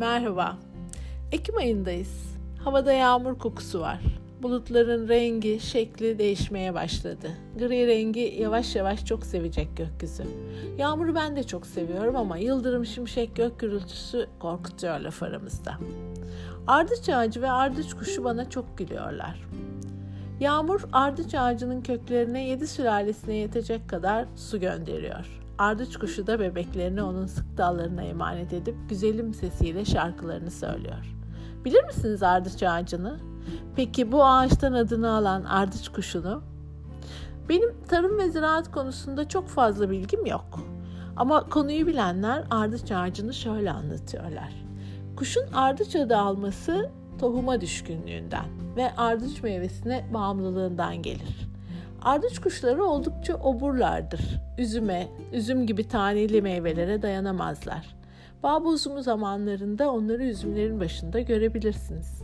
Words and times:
Merhaba. 0.00 0.56
Ekim 1.32 1.56
ayındayız. 1.56 2.36
Havada 2.64 2.92
yağmur 2.92 3.38
kokusu 3.38 3.80
var. 3.80 4.00
Bulutların 4.42 5.08
rengi, 5.08 5.60
şekli 5.60 6.18
değişmeye 6.18 6.74
başladı. 6.74 7.30
Gri 7.58 7.86
rengi 7.86 8.36
yavaş 8.40 8.76
yavaş 8.76 9.04
çok 9.04 9.26
sevecek 9.26 9.76
gökyüzü. 9.76 10.24
Yağmuru 10.78 11.14
ben 11.14 11.36
de 11.36 11.42
çok 11.42 11.66
seviyorum 11.66 12.16
ama 12.16 12.36
yıldırım 12.36 12.86
şimşek 12.86 13.36
gök 13.36 13.60
gürültüsü 13.60 14.26
korkutuyor 14.38 15.00
laf 15.00 15.22
aramızda. 15.22 15.74
Ardıç 16.66 17.08
ağacı 17.08 17.42
ve 17.42 17.50
ardıç 17.50 17.94
kuşu 17.94 18.24
bana 18.24 18.50
çok 18.50 18.78
gülüyorlar. 18.78 19.48
Yağmur 20.40 20.80
ardıç 20.92 21.34
ağacının 21.34 21.82
köklerine 21.82 22.48
yedi 22.48 22.66
sülalesine 22.66 23.34
yetecek 23.34 23.88
kadar 23.88 24.26
su 24.36 24.60
gönderiyor. 24.60 25.39
Ardıç 25.60 25.96
kuşu 25.96 26.26
da 26.26 26.40
bebeklerini 26.40 27.02
onun 27.02 27.26
sık 27.26 27.58
dallarına 27.58 28.02
emanet 28.02 28.52
edip 28.52 28.74
güzelim 28.88 29.34
sesiyle 29.34 29.84
şarkılarını 29.84 30.50
söylüyor. 30.50 31.14
Bilir 31.64 31.84
misiniz 31.84 32.22
ardıç 32.22 32.62
ağacını? 32.62 33.18
Peki 33.76 34.12
bu 34.12 34.24
ağaçtan 34.24 34.72
adını 34.72 35.14
alan 35.14 35.44
ardıç 35.44 35.88
kuşunu? 35.88 36.42
Benim 37.48 37.74
tarım 37.88 38.18
ve 38.18 38.30
ziraat 38.30 38.70
konusunda 38.70 39.28
çok 39.28 39.48
fazla 39.48 39.90
bilgim 39.90 40.26
yok. 40.26 40.60
Ama 41.16 41.48
konuyu 41.48 41.86
bilenler 41.86 42.44
ardıç 42.50 42.92
ağacını 42.92 43.34
şöyle 43.34 43.72
anlatıyorlar. 43.72 44.52
Kuşun 45.16 45.52
ardıç 45.54 45.96
adı 45.96 46.16
alması 46.16 46.90
tohuma 47.18 47.60
düşkünlüğünden 47.60 48.46
ve 48.76 48.96
ardıç 48.96 49.42
meyvesine 49.42 50.10
bağımlılığından 50.14 51.02
gelir. 51.02 51.49
Ardıç 52.02 52.38
kuşları 52.38 52.84
oldukça 52.84 53.34
oburlardır. 53.34 54.40
Üzüme, 54.58 55.08
üzüm 55.32 55.66
gibi 55.66 55.88
taneli 55.88 56.42
meyvelere 56.42 57.02
dayanamazlar. 57.02 57.96
Bağ 58.42 58.64
bozumu 58.64 59.02
zamanlarında 59.02 59.92
onları 59.92 60.24
üzümlerin 60.24 60.80
başında 60.80 61.20
görebilirsiniz. 61.20 62.22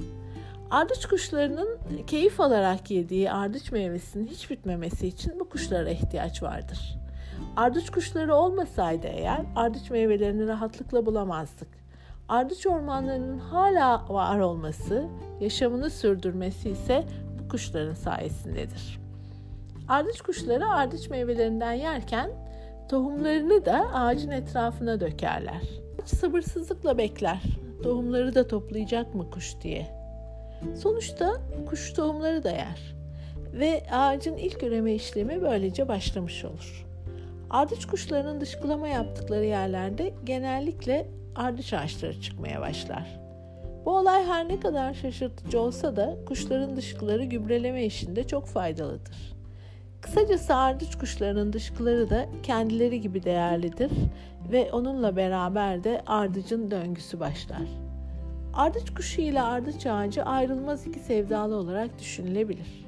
Ardıç 0.70 1.06
kuşlarının 1.06 1.78
keyif 2.06 2.41
alarak 2.41 2.91
yediği 2.91 3.32
ardıç 3.32 3.72
meyvesinin 3.72 4.27
hiç 4.27 4.50
bitmemesi 4.50 5.06
için 5.08 5.41
bu 5.41 5.48
kuşlara 5.48 5.91
ihtiyaç 5.91 6.42
vardır. 6.42 6.98
Ardıç 7.56 7.91
kuşları 7.91 8.34
olmasaydı 8.34 9.06
eğer 9.06 9.44
ardıç 9.56 9.91
meyvelerini 9.91 10.47
rahatlıkla 10.47 11.06
bulamazdık. 11.06 11.69
Ardıç 12.28 12.66
ormanlarının 12.66 13.38
hala 13.38 14.08
var 14.08 14.38
olması, 14.38 15.04
yaşamını 15.41 15.91
sürdürmesi 15.91 16.70
ise 16.70 17.04
bu 17.38 17.48
kuşların 17.48 17.94
sayesindedir. 17.94 19.05
Ardıç 19.88 20.20
kuşları 20.20 20.68
ardıç 20.68 21.10
meyvelerinden 21.10 21.72
yerken 21.72 22.30
tohumlarını 22.88 23.64
da 23.64 23.92
ağacın 23.94 24.30
etrafına 24.30 25.00
dökerler. 25.00 25.62
Ağaç 26.02 26.08
sabırsızlıkla 26.08 26.98
bekler. 26.98 27.42
Tohumları 27.82 28.34
da 28.34 28.46
toplayacak 28.46 29.14
mı 29.14 29.30
kuş 29.30 29.54
diye. 29.62 29.86
Sonuçta 30.76 31.32
kuş 31.68 31.92
tohumları 31.92 32.44
da 32.44 32.50
yer. 32.50 32.96
Ve 33.52 33.82
ağacın 33.92 34.36
ilk 34.36 34.62
üreme 34.62 34.94
işlemi 34.94 35.42
böylece 35.42 35.88
başlamış 35.88 36.44
olur. 36.44 36.86
Ardıç 37.50 37.86
kuşlarının 37.86 38.40
dışkılama 38.40 38.88
yaptıkları 38.88 39.44
yerlerde 39.44 40.14
genellikle 40.24 41.08
ardıç 41.36 41.72
ağaçları 41.72 42.20
çıkmaya 42.20 42.60
başlar. 42.60 43.20
Bu 43.84 43.96
olay 43.96 44.24
her 44.24 44.48
ne 44.48 44.60
kadar 44.60 44.94
şaşırtıcı 44.94 45.60
olsa 45.60 45.96
da 45.96 46.16
kuşların 46.26 46.76
dışkıları 46.76 47.24
gübreleme 47.24 47.84
işinde 47.84 48.26
çok 48.26 48.46
faydalıdır. 48.46 49.35
Kısacası 50.06 50.54
ardıç 50.54 50.98
kuşlarının 50.98 51.52
dışkıları 51.52 52.10
da 52.10 52.26
kendileri 52.42 53.00
gibi 53.00 53.22
değerlidir 53.22 53.90
ve 54.52 54.72
onunla 54.72 55.16
beraber 55.16 55.84
de 55.84 56.02
ardıcın 56.06 56.70
döngüsü 56.70 57.20
başlar. 57.20 57.68
Ardıç 58.54 58.94
kuşu 58.94 59.20
ile 59.20 59.42
ardıç 59.42 59.86
ağacı 59.86 60.22
ayrılmaz 60.22 60.86
iki 60.86 60.98
sevdalı 60.98 61.56
olarak 61.56 61.98
düşünülebilir. 61.98 62.86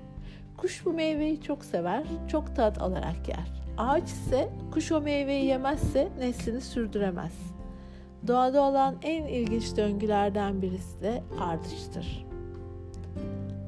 Kuş 0.57 0.87
bu 0.87 0.93
meyveyi 0.93 1.43
çok 1.43 1.65
sever, 1.65 2.05
çok 2.29 2.57
tat 2.57 2.83
alarak 2.83 3.29
yer. 3.29 3.63
Ağaç 3.79 4.05
ise 4.05 4.49
kuş 4.73 4.93
o 4.93 5.01
meyveyi 5.01 5.45
yemezse 5.45 6.09
neslini 6.19 6.61
sürdüremez. 6.61 7.33
Doğada 8.27 8.63
olan 8.63 8.95
en 9.03 9.25
ilginç 9.25 9.77
döngülerden 9.77 10.63
birisi 10.63 11.03
de 11.03 11.23
ardıçtır. 11.41 12.28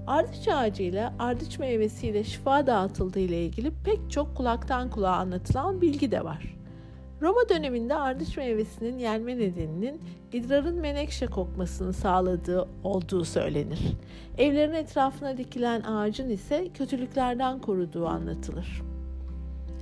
Ardıç 0.06 0.49
ağacıyla 0.49 1.15
ardıç 1.19 1.59
meyvesiyle 1.59 2.25
şifa 2.25 2.66
dağıtıldığı 2.66 3.21
ile 3.21 3.44
ilgili 3.44 3.72
pek 3.84 4.11
çok 4.11 4.37
kulaktan 4.37 4.91
kulağa 4.91 5.16
anlatılan 5.16 5.81
bilgi 5.81 6.11
de 6.11 6.25
var. 6.25 6.56
Roma 7.22 7.49
döneminde 7.49 7.94
ardıç 7.94 8.37
meyvesinin 8.37 8.99
yenme 8.99 9.38
nedeninin 9.38 10.00
idrarın 10.33 10.75
menekşe 10.75 11.27
kokmasını 11.27 11.93
sağladığı 11.93 12.69
olduğu 12.84 13.25
söylenir. 13.25 13.81
Evlerin 14.38 14.75
etrafına 14.75 15.37
dikilen 15.37 15.83
ağacın 15.83 16.31
ise 16.31 16.69
kötülüklerden 16.75 17.59
koruduğu 17.59 18.06
anlatılır. 18.06 18.82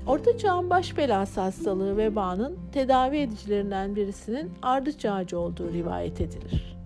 Orta 0.07 0.39
çağın 0.39 0.71
baş 0.71 0.97
belası 0.97 1.41
hastalığı 1.41 1.97
vebanın 1.97 2.59
tedavi 2.73 3.17
edicilerinden 3.17 3.97
birisinin 3.97 4.51
ardıç 4.63 5.05
ağacı 5.05 5.39
olduğu 5.39 5.73
rivayet 5.73 6.21
edilir. 6.21 6.77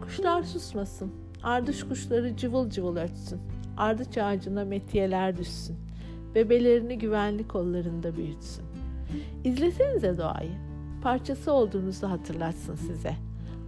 Kuşlar 0.00 0.42
susmasın, 0.42 1.12
ardıç 1.42 1.84
kuşları 1.88 2.36
cıvıl 2.36 2.70
cıvıl 2.70 2.96
ötsün, 2.96 3.40
ardıç 3.76 4.18
ağacına 4.18 4.64
metiyeler 4.64 5.36
düşsün, 5.36 5.76
bebelerini 6.34 6.98
güvenli 6.98 7.48
kollarında 7.48 8.16
büyütsün. 8.16 8.64
İzlesenize 9.44 10.18
doğayı, 10.18 10.52
parçası 11.02 11.52
olduğunuzu 11.52 12.10
hatırlatsın 12.10 12.74
size. 12.74 13.14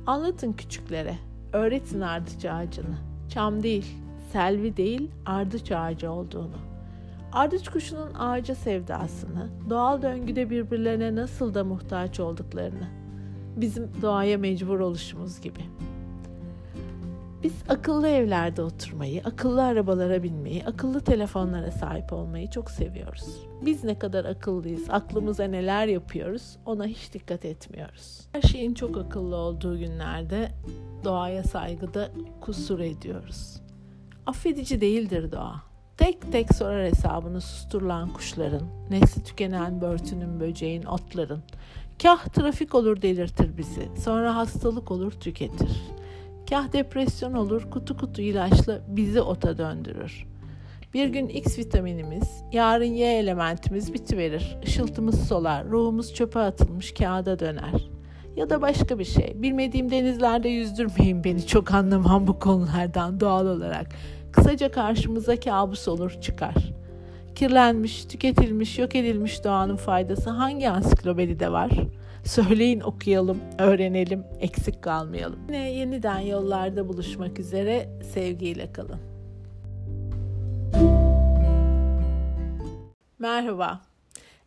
Anlatın 0.06 0.52
küçüklere, 0.52 1.14
öğretin 1.52 2.00
ardıç 2.00 2.44
ağacını. 2.44 2.96
Çam 3.28 3.62
değil, 3.62 3.86
selvi 4.32 4.76
değil, 4.76 5.10
ardıç 5.26 5.72
ağacı 5.72 6.10
olduğunu. 6.10 6.56
Ardıç 7.32 7.68
kuşunun 7.68 8.14
ağaca 8.14 8.54
sevdasını, 8.54 9.48
doğal 9.70 10.02
döngüde 10.02 10.50
birbirlerine 10.50 11.14
nasıl 11.14 11.54
da 11.54 11.64
muhtaç 11.64 12.20
olduklarını, 12.20 12.88
bizim 13.56 13.90
doğaya 14.02 14.38
mecbur 14.38 14.80
oluşumuz 14.80 15.40
gibi. 15.40 15.60
Biz 17.42 17.52
akıllı 17.68 18.08
evlerde 18.08 18.62
oturmayı, 18.62 19.22
akıllı 19.24 19.64
arabalara 19.64 20.22
binmeyi, 20.22 20.66
akıllı 20.66 21.00
telefonlara 21.00 21.70
sahip 21.70 22.12
olmayı 22.12 22.50
çok 22.50 22.70
seviyoruz. 22.70 23.46
Biz 23.62 23.84
ne 23.84 23.98
kadar 23.98 24.24
akıllıyız, 24.24 24.90
aklımıza 24.90 25.44
neler 25.44 25.86
yapıyoruz 25.86 26.56
ona 26.66 26.86
hiç 26.86 27.12
dikkat 27.12 27.44
etmiyoruz. 27.44 28.28
Her 28.32 28.42
şeyin 28.42 28.74
çok 28.74 28.96
akıllı 28.96 29.36
olduğu 29.36 29.78
günlerde 29.78 30.48
doğaya 31.04 31.42
saygıda 31.42 32.10
kusur 32.40 32.80
ediyoruz. 32.80 33.60
Affedici 34.26 34.80
değildir 34.80 35.32
doğa. 35.32 35.62
Tek 35.96 36.32
tek 36.32 36.54
sorar 36.54 36.86
hesabını 36.86 37.40
susturulan 37.40 38.12
kuşların, 38.12 38.62
nesli 38.90 39.24
tükenen 39.24 39.80
börtünün, 39.80 40.40
böceğin, 40.40 40.82
otların. 40.82 41.42
Kah 42.02 42.28
trafik 42.28 42.74
olur 42.74 43.02
delirtir 43.02 43.56
bizi, 43.56 43.88
sonra 44.04 44.36
hastalık 44.36 44.90
olur 44.90 45.12
tüketir. 45.12 45.97
Kah 46.50 46.72
depresyon 46.72 47.32
olur 47.32 47.70
kutu 47.70 47.96
kutu 47.96 48.22
ilaçla 48.22 48.80
bizi 48.88 49.20
ota 49.20 49.58
döndürür. 49.58 50.26
Bir 50.94 51.08
gün 51.08 51.28
X 51.28 51.58
vitaminimiz, 51.58 52.42
yarın 52.52 52.84
Y 52.84 53.18
elementimiz 53.18 53.94
bitiverir. 53.94 54.56
Işıltımız 54.62 55.28
solar, 55.28 55.66
ruhumuz 55.68 56.14
çöpe 56.14 56.38
atılmış 56.38 56.94
kağıda 56.94 57.38
döner. 57.38 57.88
Ya 58.36 58.50
da 58.50 58.62
başka 58.62 58.98
bir 58.98 59.04
şey. 59.04 59.32
Bilmediğim 59.42 59.90
denizlerde 59.90 60.48
yüzdürmeyin 60.48 61.24
beni 61.24 61.46
çok 61.46 61.74
anlamam 61.74 62.26
bu 62.26 62.38
konulardan 62.38 63.20
doğal 63.20 63.46
olarak. 63.46 63.86
Kısaca 64.32 64.70
karşımıza 64.70 65.40
kabus 65.40 65.88
olur 65.88 66.10
çıkar. 66.20 66.54
Kirlenmiş, 67.34 68.04
tüketilmiş, 68.04 68.78
yok 68.78 68.94
edilmiş 68.96 69.44
doğanın 69.44 69.76
faydası 69.76 70.30
hangi 70.30 70.70
ansiklopedide 70.70 71.52
var? 71.52 71.70
Söyleyin 72.28 72.80
okuyalım, 72.80 73.40
öğrenelim, 73.58 74.24
eksik 74.40 74.82
kalmayalım. 74.82 75.40
Yine 75.46 75.72
yeniden 75.72 76.18
yollarda 76.18 76.88
buluşmak 76.88 77.38
üzere 77.38 77.88
sevgiyle 78.14 78.72
kalın. 78.72 79.00
Merhaba. 83.18 83.80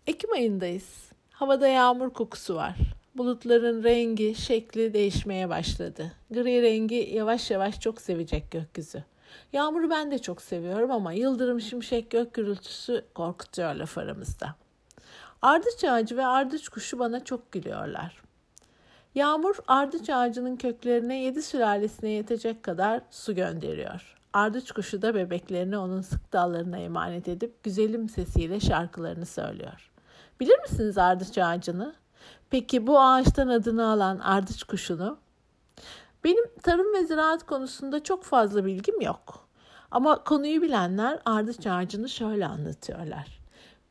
Ekim 0.08 0.32
ayındayız. 0.32 1.12
Havada 1.32 1.68
yağmur 1.68 2.10
kokusu 2.10 2.56
var. 2.56 2.76
Bulutların 3.16 3.84
rengi, 3.84 4.36
şekli 4.36 4.94
değişmeye 4.94 5.50
başladı. 5.50 6.12
Gri 6.32 6.62
rengi 6.62 7.10
yavaş 7.14 7.52
yavaş 7.52 7.80
çok 7.80 8.02
sevecek 8.02 8.52
gökyüzü. 8.52 9.04
Yağmuru 9.54 9.90
ben 9.90 10.12
de 10.12 10.20
çok 10.20 10.42
seviyorum 10.42 10.92
ama 10.92 11.14
yıldırım 11.14 11.62
şimşek 11.62 12.10
gök 12.10 12.34
gürültüsü 12.34 13.06
korkutuyor 13.14 13.76
laf 13.76 13.98
aramızda. 13.98 14.61
Ardıç 15.42 15.84
ağacı 15.84 16.18
ve 16.18 16.26
ardıç 16.26 16.70
kuşu 16.70 17.00
bana 17.00 17.24
çok 17.24 17.52
gülüyorlar. 17.52 18.22
Yağmur 19.16 19.56
ardıç 19.68 20.10
ağacının 20.10 20.56
köklerine 20.56 21.24
yedi 21.24 21.42
sülalesine 21.42 22.10
yetecek 22.10 22.64
kadar 22.64 23.02
su 23.12 23.36
gönderiyor. 23.36 24.18
Ardıç 24.34 24.72
kuşu 24.72 25.02
da 25.02 25.16
bebeklerini 25.16 25.78
onun 25.78 26.02
sık 26.02 26.34
dallarına 26.34 26.78
emanet 26.78 27.28
edip 27.28 27.64
güzelim 27.64 28.10
sesiyle 28.10 28.60
şarkılarını 28.60 29.26
söylüyor. 29.26 29.92
Bilir 30.40 30.60
misiniz 30.60 30.98
ardıç 30.98 31.38
ağacını? 31.38 31.96
Peki 32.50 32.88
bu 32.88 33.00
ağaçtan 33.00 33.48
adını 33.48 33.88
alan 33.88 34.20
ardıç 34.20 34.64
kuşunu? 34.64 35.18
Benim 36.24 36.46
tarım 36.64 36.94
ve 36.94 37.06
ziraat 37.06 37.46
konusunda 37.46 38.04
çok 38.04 38.24
fazla 38.24 38.66
bilgim 38.66 39.02
yok. 39.02 39.48
Ama 39.92 40.24
konuyu 40.24 40.62
bilenler 40.62 41.20
ardıç 41.26 41.68
ağacını 41.68 42.10
şöyle 42.10 42.46
anlatıyorlar. 42.46 43.41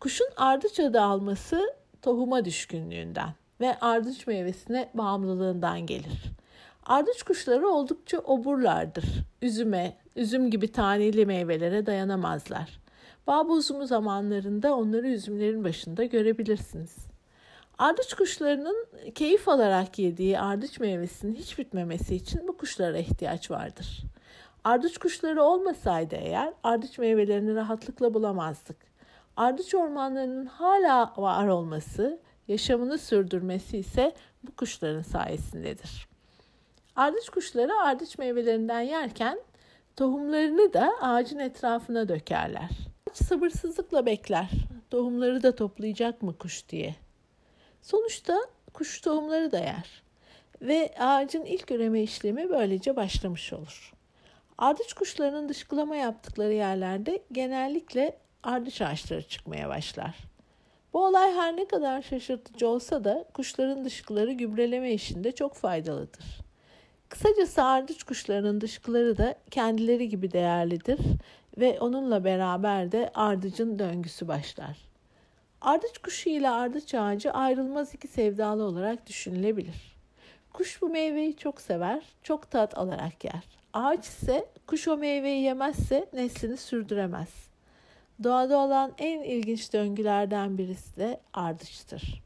Kuşun 0.00 0.28
ardıç 0.36 0.80
adı 0.80 1.00
alması 1.00 1.74
tohuma 2.02 2.44
düşkünlüğünden 2.44 3.34
ve 3.60 3.78
ardıç 3.80 4.26
meyvesine 4.26 4.90
bağımlılığından 4.94 5.86
gelir. 5.86 6.22
Ardıç 6.86 7.22
kuşları 7.22 7.68
oldukça 7.68 8.18
oburlardır. 8.18 9.04
Üzüme, 9.42 9.96
üzüm 10.16 10.50
gibi 10.50 10.72
taneli 10.72 11.26
meyvelere 11.26 11.86
dayanamazlar. 11.86 12.80
Bağ 13.26 13.48
bozumu 13.48 13.86
zamanlarında 13.86 14.76
onları 14.76 15.08
üzümlerin 15.08 15.64
başında 15.64 16.04
görebilirsiniz. 16.04 16.96
Ardıç 17.78 18.14
kuşlarının 18.14 18.86
keyif 19.14 19.48
alarak 19.48 19.98
yediği 19.98 20.40
ardıç 20.40 20.80
meyvesinin 20.80 21.34
hiç 21.34 21.58
bitmemesi 21.58 22.16
için 22.16 22.48
bu 22.48 22.56
kuşlara 22.56 22.98
ihtiyaç 22.98 23.50
vardır. 23.50 24.02
Ardıç 24.64 24.98
kuşları 24.98 25.42
olmasaydı 25.42 26.14
eğer 26.14 26.52
ardıç 26.62 26.98
meyvelerini 26.98 27.54
rahatlıkla 27.54 28.14
bulamazdık. 28.14 28.89
Ardıç 29.40 29.74
ormanlarının 29.74 30.46
hala 30.46 31.12
var 31.16 31.48
olması, 31.48 32.20
yaşamını 32.48 32.98
sürdürmesi 32.98 33.78
ise 33.78 34.14
bu 34.42 34.56
kuşların 34.56 35.02
sayesindedir. 35.02 36.08
Ardıç 36.96 37.28
kuşları 37.28 37.74
ardıç 37.74 38.18
meyvelerinden 38.18 38.80
yerken 38.80 39.40
tohumlarını 39.96 40.72
da 40.72 40.92
ağacın 41.00 41.38
etrafına 41.38 42.08
dökerler. 42.08 42.70
Ağaç 43.10 43.16
sabırsızlıkla 43.16 44.06
bekler. 44.06 44.50
Tohumları 44.90 45.42
da 45.42 45.54
toplayacak 45.54 46.22
mı 46.22 46.38
kuş 46.38 46.68
diye. 46.68 46.94
Sonuçta 47.82 48.40
kuş 48.74 49.00
tohumları 49.00 49.52
da 49.52 49.58
yer. 49.58 50.02
Ve 50.62 50.94
ağacın 50.98 51.44
ilk 51.44 51.70
üreme 51.70 52.02
işlemi 52.02 52.50
böylece 52.50 52.96
başlamış 52.96 53.52
olur. 53.52 53.92
Ardıç 54.58 54.92
kuşlarının 54.92 55.48
dışkılama 55.48 55.96
yaptıkları 55.96 56.52
yerlerde 56.52 57.22
genellikle 57.32 58.19
ardıç 58.42 58.82
ağaçları 58.82 59.22
çıkmaya 59.22 59.68
başlar. 59.68 60.16
Bu 60.92 61.06
olay 61.06 61.32
her 61.32 61.56
ne 61.56 61.68
kadar 61.68 62.02
şaşırtıcı 62.02 62.68
olsa 62.68 63.04
da 63.04 63.24
kuşların 63.34 63.84
dışkıları 63.84 64.32
gübreleme 64.32 64.92
işinde 64.92 65.32
çok 65.32 65.54
faydalıdır. 65.54 66.24
Kısacası 67.08 67.62
ardıç 67.62 68.02
kuşlarının 68.02 68.60
dışkıları 68.60 69.18
da 69.18 69.34
kendileri 69.50 70.08
gibi 70.08 70.32
değerlidir 70.32 70.98
ve 71.58 71.80
onunla 71.80 72.24
beraber 72.24 72.92
de 72.92 73.10
ardıcın 73.14 73.78
döngüsü 73.78 74.28
başlar. 74.28 74.78
Ardıç 75.60 75.98
kuşu 75.98 76.28
ile 76.28 76.50
ardıç 76.50 76.94
ağacı 76.94 77.32
ayrılmaz 77.32 77.94
iki 77.94 78.08
sevdalı 78.08 78.62
olarak 78.62 79.06
düşünülebilir. 79.06 79.96
Kuş 80.52 80.82
bu 80.82 80.88
meyveyi 80.88 81.36
çok 81.36 81.60
sever, 81.60 82.02
çok 82.22 82.50
tat 82.50 82.78
alarak 82.78 83.24
yer. 83.24 83.44
Ağaç 83.72 84.06
ise 84.06 84.46
kuş 84.66 84.88
o 84.88 84.96
meyveyi 84.96 85.42
yemezse 85.42 86.06
neslini 86.12 86.56
sürdüremez. 86.56 87.49
Doğada 88.24 88.58
olan 88.58 88.92
en 88.98 89.22
ilginç 89.22 89.72
döngülerden 89.72 90.58
birisi 90.58 90.96
de 90.96 91.20
ardıçtır. 91.32 92.22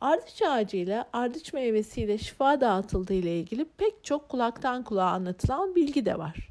Ardıç 0.00 0.42
ağacıyla 0.42 1.08
ardıç 1.12 1.52
meyvesiyle 1.52 2.18
şifa 2.18 2.60
dağıtıldığı 2.60 3.14
ile 3.14 3.38
ilgili 3.38 3.64
pek 3.64 4.04
çok 4.04 4.28
kulaktan 4.28 4.82
kulağa 4.82 5.10
anlatılan 5.10 5.74
bilgi 5.74 6.06
de 6.06 6.18
var. 6.18 6.50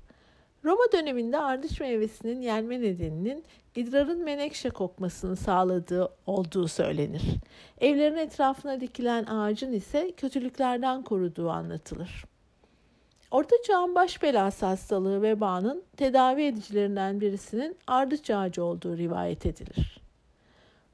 Roma 0.65 0.83
döneminde 0.93 1.37
ardıç 1.37 1.79
meyvesinin 1.79 2.41
yenme 2.41 2.81
nedeninin 2.81 3.43
idrarın 3.75 4.23
menekşe 4.23 4.69
kokmasını 4.69 5.35
sağladığı 5.35 6.09
olduğu 6.25 6.67
söylenir. 6.67 7.21
Evlerin 7.81 8.17
etrafına 8.17 8.81
dikilen 8.81 9.25
ağacın 9.25 9.73
ise 9.73 10.11
kötülüklerden 10.17 11.03
koruduğu 11.03 11.49
anlatılır. 11.49 12.25
Orta 13.31 13.55
Çağ'ın 13.67 13.95
baş 13.95 14.23
belası 14.23 14.65
hastalığı 14.65 15.21
vebanın 15.21 15.83
tedavi 15.97 16.43
edicilerinden 16.43 17.21
birisinin 17.21 17.77
ardıç 17.87 18.29
ağacı 18.29 18.63
olduğu 18.63 18.97
rivayet 18.97 19.45
edilir. 19.45 20.01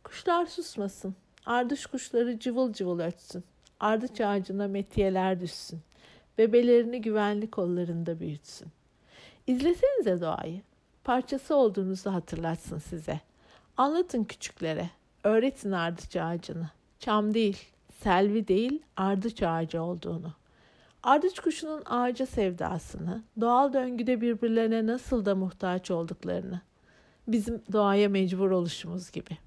Kuşlar 0.04 0.46
susmasın, 0.46 1.16
ardıç 1.46 1.86
kuşları 1.86 2.40
cıvıl 2.40 2.74
cıvıl 2.74 3.00
ötsün, 3.00 3.44
ardıç 3.80 4.22
ağacına 4.22 4.68
metiyeler 4.68 5.42
düşsün, 5.42 5.80
bebelerini 6.38 7.02
güvenli 7.02 7.52
kollarında 7.52 8.20
büyütsün. 8.20 8.68
İzlesenize 9.48 10.22
doğayı, 10.22 10.62
parçası 11.04 11.56
olduğunuzu 11.56 12.14
hatırlatsın 12.14 12.80
size. 12.80 13.20
Anlatın 13.78 14.24
küçüklere, 14.24 14.90
öğretin 15.24 15.72
ardıç 15.72 16.16
ağacını. 16.16 16.70
Çam 17.00 17.34
değil, 17.34 17.58
selvi 18.04 18.48
değil, 18.48 18.82
ardıç 18.98 19.44
ağacı 19.44 19.82
olduğunu.'' 19.82 20.45
Ardıç 21.06 21.40
kuşunun 21.40 21.82
ağaca 21.86 22.26
sevdasını, 22.26 23.24
doğal 23.42 23.74
döngüde 23.74 24.22
birbirlerine 24.22 24.86
nasıl 24.86 25.26
da 25.26 25.36
muhtaç 25.36 25.92
olduklarını, 25.92 26.62
bizim 27.28 27.62
doğaya 27.72 28.10
mecbur 28.10 28.52
oluşumuz 28.52 29.12
gibi. 29.12 29.38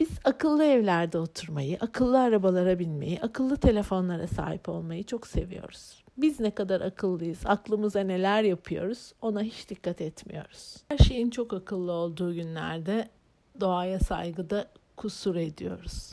Biz 0.00 0.08
akıllı 0.24 0.64
evlerde 0.64 1.18
oturmayı, 1.18 1.78
akıllı 1.80 2.20
arabalara 2.20 2.78
binmeyi, 2.78 3.20
akıllı 3.20 3.56
telefonlara 3.56 4.26
sahip 4.26 4.68
olmayı 4.68 5.04
çok 5.04 5.26
seviyoruz. 5.26 6.04
Biz 6.16 6.40
ne 6.40 6.50
kadar 6.50 6.80
akıllıyız, 6.80 7.40
aklımıza 7.44 8.00
neler 8.00 8.42
yapıyoruz 8.42 9.12
ona 9.22 9.42
hiç 9.42 9.68
dikkat 9.68 10.00
etmiyoruz. 10.00 10.76
Her 10.88 10.98
şeyin 10.98 11.30
çok 11.30 11.52
akıllı 11.52 11.92
olduğu 11.92 12.34
günlerde 12.34 13.08
doğaya 13.60 13.98
saygıda 13.98 14.66
kusur 14.96 15.36
ediyoruz. 15.36 16.12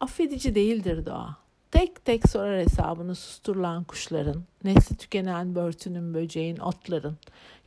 Affedici 0.00 0.54
değildir 0.54 1.06
doğa 1.06 1.47
tek 1.70 2.04
tek 2.04 2.28
sorar 2.28 2.60
hesabını 2.60 3.14
susturulan 3.14 3.84
kuşların, 3.84 4.42
nesli 4.64 4.96
tükenen 4.96 5.54
börtünün, 5.54 6.14
böceğin, 6.14 6.56
otların. 6.56 7.16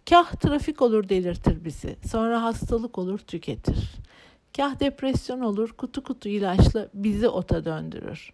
Kah 0.09 0.36
trafik 0.36 0.81
olur 0.81 1.09
delirtir 1.09 1.65
bizi, 1.65 1.95
sonra 2.07 2.44
hastalık 2.44 2.98
olur 2.98 3.19
tüketir. 3.19 3.92
Kah 4.57 4.80
depresyon 4.80 5.42
olur 5.42 5.69
kutu 5.71 6.03
kutu 6.03 6.30
ilaçla 6.30 6.88
bizi 6.94 7.27
ota 7.27 7.65
döndürür. 7.65 8.33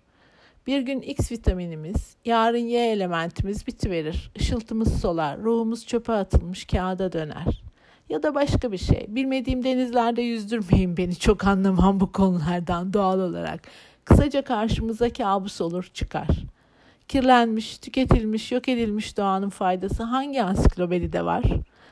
Bir 0.68 0.82
gün 0.82 1.02
X 1.02 1.32
vitaminimiz, 1.32 2.16
yarın 2.26 2.58
Y 2.58 2.92
elementimiz 2.92 3.68
bitiverir. 3.68 4.32
Işıltımız 4.36 5.02
solar, 5.02 5.40
ruhumuz 5.40 5.86
çöpe 5.86 6.14
atılmış 6.14 6.66
kağıda 6.66 7.12
döner. 7.12 7.64
Ya 8.10 8.24
da 8.24 8.36
başka 8.36 8.72
bir 8.72 8.78
şey. 8.78 9.06
Bilmediğim 9.10 9.64
denizlerde 9.64 10.22
yüzdürmeyin 10.22 10.98
beni 10.98 11.16
çok 11.16 11.48
anlamam 11.48 12.00
bu 12.00 12.12
konulardan 12.12 12.94
doğal 12.94 13.20
olarak. 13.20 13.62
Kısaca 14.08 14.42
karşımıza 14.42 15.14
kabus 15.14 15.62
olur 15.62 15.90
çıkar. 15.94 16.28
Kirlenmiş, 17.08 17.78
tüketilmiş, 17.78 18.52
yok 18.52 18.70
edilmiş 18.70 19.18
doğanın 19.18 19.50
faydası 19.50 20.04
hangi 20.04 20.44
ansiklopedide 20.44 21.26
var? 21.26 21.44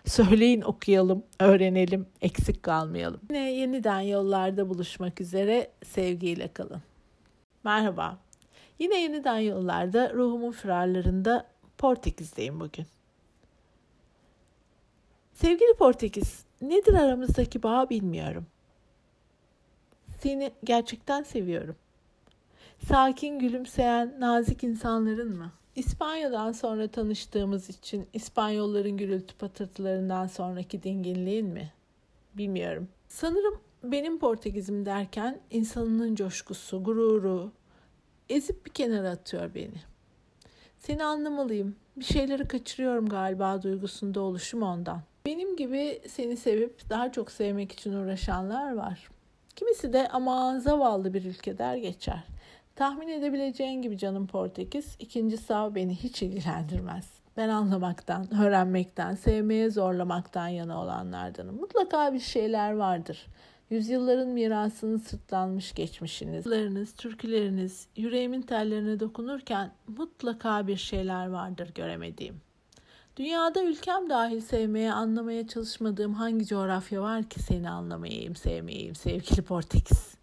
Söyleyin 0.06 0.62
okuyalım, 0.62 1.24
öğrenelim, 1.40 2.08
eksik 2.22 2.64
kalmayalım. 2.64 3.20
Yine 3.30 3.52
yeniden 3.52 4.00
yollarda 4.00 4.70
buluşmak 4.70 5.22
üzere 5.22 5.72
sevgiyle 5.84 6.54
kalın. 6.54 6.82
Merhaba. 7.64 8.18
Yine 8.80 9.02
yeniden 9.02 9.40
yollarda 9.40 10.14
ruhumun 10.14 10.52
firarlarında 10.52 11.48
Portekiz'deyim 11.78 12.60
bugün. 12.60 12.86
Sevgili 15.34 15.74
Portekiz, 15.78 16.46
nedir 16.62 16.94
aramızdaki 16.94 17.64
bağ 17.64 17.90
bilmiyorum. 17.90 18.46
Seni 20.22 20.52
gerçekten 20.64 21.24
seviyorum. 21.24 21.76
Sakin, 22.80 23.40
gülümseyen, 23.40 24.16
nazik 24.20 24.64
insanların 24.64 25.38
mı? 25.38 25.52
İspanya'dan 25.76 26.52
sonra 26.52 26.88
tanıştığımız 26.88 27.70
için 27.70 28.08
İspanyolların 28.14 28.98
gürültü 28.98 29.36
patırtılarından 29.38 30.28
sonraki 30.28 30.84
dinginliğin 30.84 31.46
mi? 31.46 31.74
Bilmiyorum. 32.34 32.88
Sanırım 33.08 33.60
benim 33.84 34.20
Portekizim 34.20 34.86
derken 34.86 35.40
insanının 35.52 36.16
coşkusu, 36.16 36.84
gururu 36.84 37.52
ezip 38.30 38.66
bir 38.66 38.72
kenara 38.72 39.10
atıyor 39.10 39.56
beni. 39.56 39.82
Seni 40.80 41.04
anlamalıyım. 41.04 41.76
Bir 41.98 42.06
şeyleri 42.06 42.48
kaçırıyorum 42.48 43.10
galiba 43.10 43.62
duygusunda 43.62 44.22
oluşum 44.22 44.62
ondan. 44.62 45.02
Benim 45.26 45.56
gibi 45.56 46.02
seni 46.08 46.38
sevip 46.38 46.90
daha 46.90 47.12
çok 47.12 47.32
sevmek 47.32 47.72
için 47.72 47.94
uğraşanlar 47.94 48.76
var. 48.76 49.10
Kimisi 49.56 49.94
de 49.94 50.08
ama 50.08 50.60
zavallı 50.60 51.14
bir 51.14 51.26
ülke 51.26 51.58
der 51.58 51.76
geçer. 51.76 52.24
Tahmin 52.76 53.08
edebileceğin 53.08 53.82
gibi 53.82 53.98
canım 53.98 54.28
Portekiz, 54.28 54.96
ikinci 55.00 55.38
sav 55.38 55.76
beni 55.76 55.96
hiç 55.96 56.22
ilgilendirmez. 56.22 57.10
Ben 57.38 57.50
anlamaktan, 57.50 58.28
öğrenmekten, 58.42 59.16
sevmeye 59.16 59.70
zorlamaktan 59.70 60.48
yana 60.48 60.82
olanlardanım. 60.82 61.56
Mutlaka 61.56 62.14
bir 62.14 62.20
şeyler 62.20 62.74
vardır. 62.74 63.26
Yüzyılların 63.70 64.28
mirasını 64.28 65.00
sırtlanmış 65.00 65.74
geçmişiniz, 65.74 66.48
larınız, 66.48 66.96
türküleriniz, 66.96 67.88
yüreğimin 67.96 68.42
tellerine 68.42 69.00
dokunurken 69.00 69.72
mutlaka 69.88 70.68
bir 70.68 70.78
şeyler 70.78 71.28
vardır 71.28 71.72
göremediğim. 71.76 72.42
Dünyada 73.18 73.64
ülkem 73.64 74.10
dahil 74.10 74.42
sevmeye, 74.42 74.94
anlamaya 74.94 75.48
çalışmadığım 75.48 76.14
hangi 76.14 76.46
coğrafya 76.46 77.02
var 77.02 77.24
ki 77.24 77.40
seni 77.44 77.70
anlamayayım, 77.70 78.36
sevmeyeyim 78.36 78.96
sevgili 78.96 79.42
Portekiz? 79.42 80.15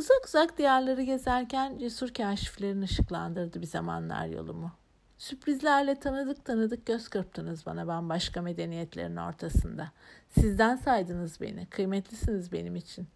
Uzak 0.00 0.26
uzak 0.26 0.58
diyarları 0.58 1.02
gezerken 1.02 1.78
cesur 1.78 2.08
kaşiflerin 2.08 2.82
ışıklandırdı 2.82 3.60
bir 3.60 3.66
zamanlar 3.66 4.26
yolumu. 4.26 4.72
Sürprizlerle 5.18 5.94
tanıdık 5.94 6.44
tanıdık 6.44 6.86
göz 6.86 7.08
kırptınız 7.08 7.66
bana 7.66 7.86
bambaşka 7.86 8.42
medeniyetlerin 8.42 9.16
ortasında. 9.16 9.92
Sizden 10.28 10.76
saydınız 10.76 11.40
beni, 11.40 11.66
kıymetlisiniz 11.66 12.52
benim 12.52 12.76
için. 12.76 13.08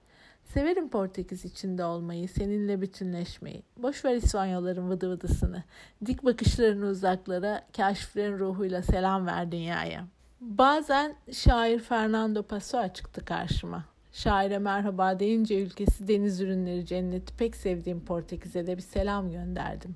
Severim 0.44 0.88
Portekiz 0.88 1.44
içinde 1.44 1.84
olmayı, 1.84 2.28
seninle 2.28 2.80
bütünleşmeyi. 2.80 3.62
Boş 3.76 4.04
ver 4.04 4.14
İspanyolların 4.14 4.90
vıdı 4.90 5.10
vıdısını. 5.10 5.62
Dik 6.06 6.24
bakışlarını 6.24 6.86
uzaklara, 6.86 7.66
kaşiflerin 7.76 8.38
ruhuyla 8.38 8.82
selam 8.82 9.26
ver 9.26 9.52
dünyaya. 9.52 10.04
Bazen 10.40 11.16
şair 11.32 11.78
Fernando 11.78 12.42
Pessoa 12.42 12.94
çıktı 12.94 13.24
karşıma. 13.24 13.93
Şaire 14.14 14.59
merhaba 14.59 15.18
deyince 15.18 15.62
ülkesi 15.62 16.09
deniz 16.09 16.40
ürünleri 16.40 16.87
cenneti 16.87 17.37
pek 17.37 17.56
sevdiğim 17.56 18.04
Portekiz'e 18.04 18.66
de 18.66 18.76
bir 18.76 18.83
selam 18.83 19.30
gönderdim. 19.30 19.94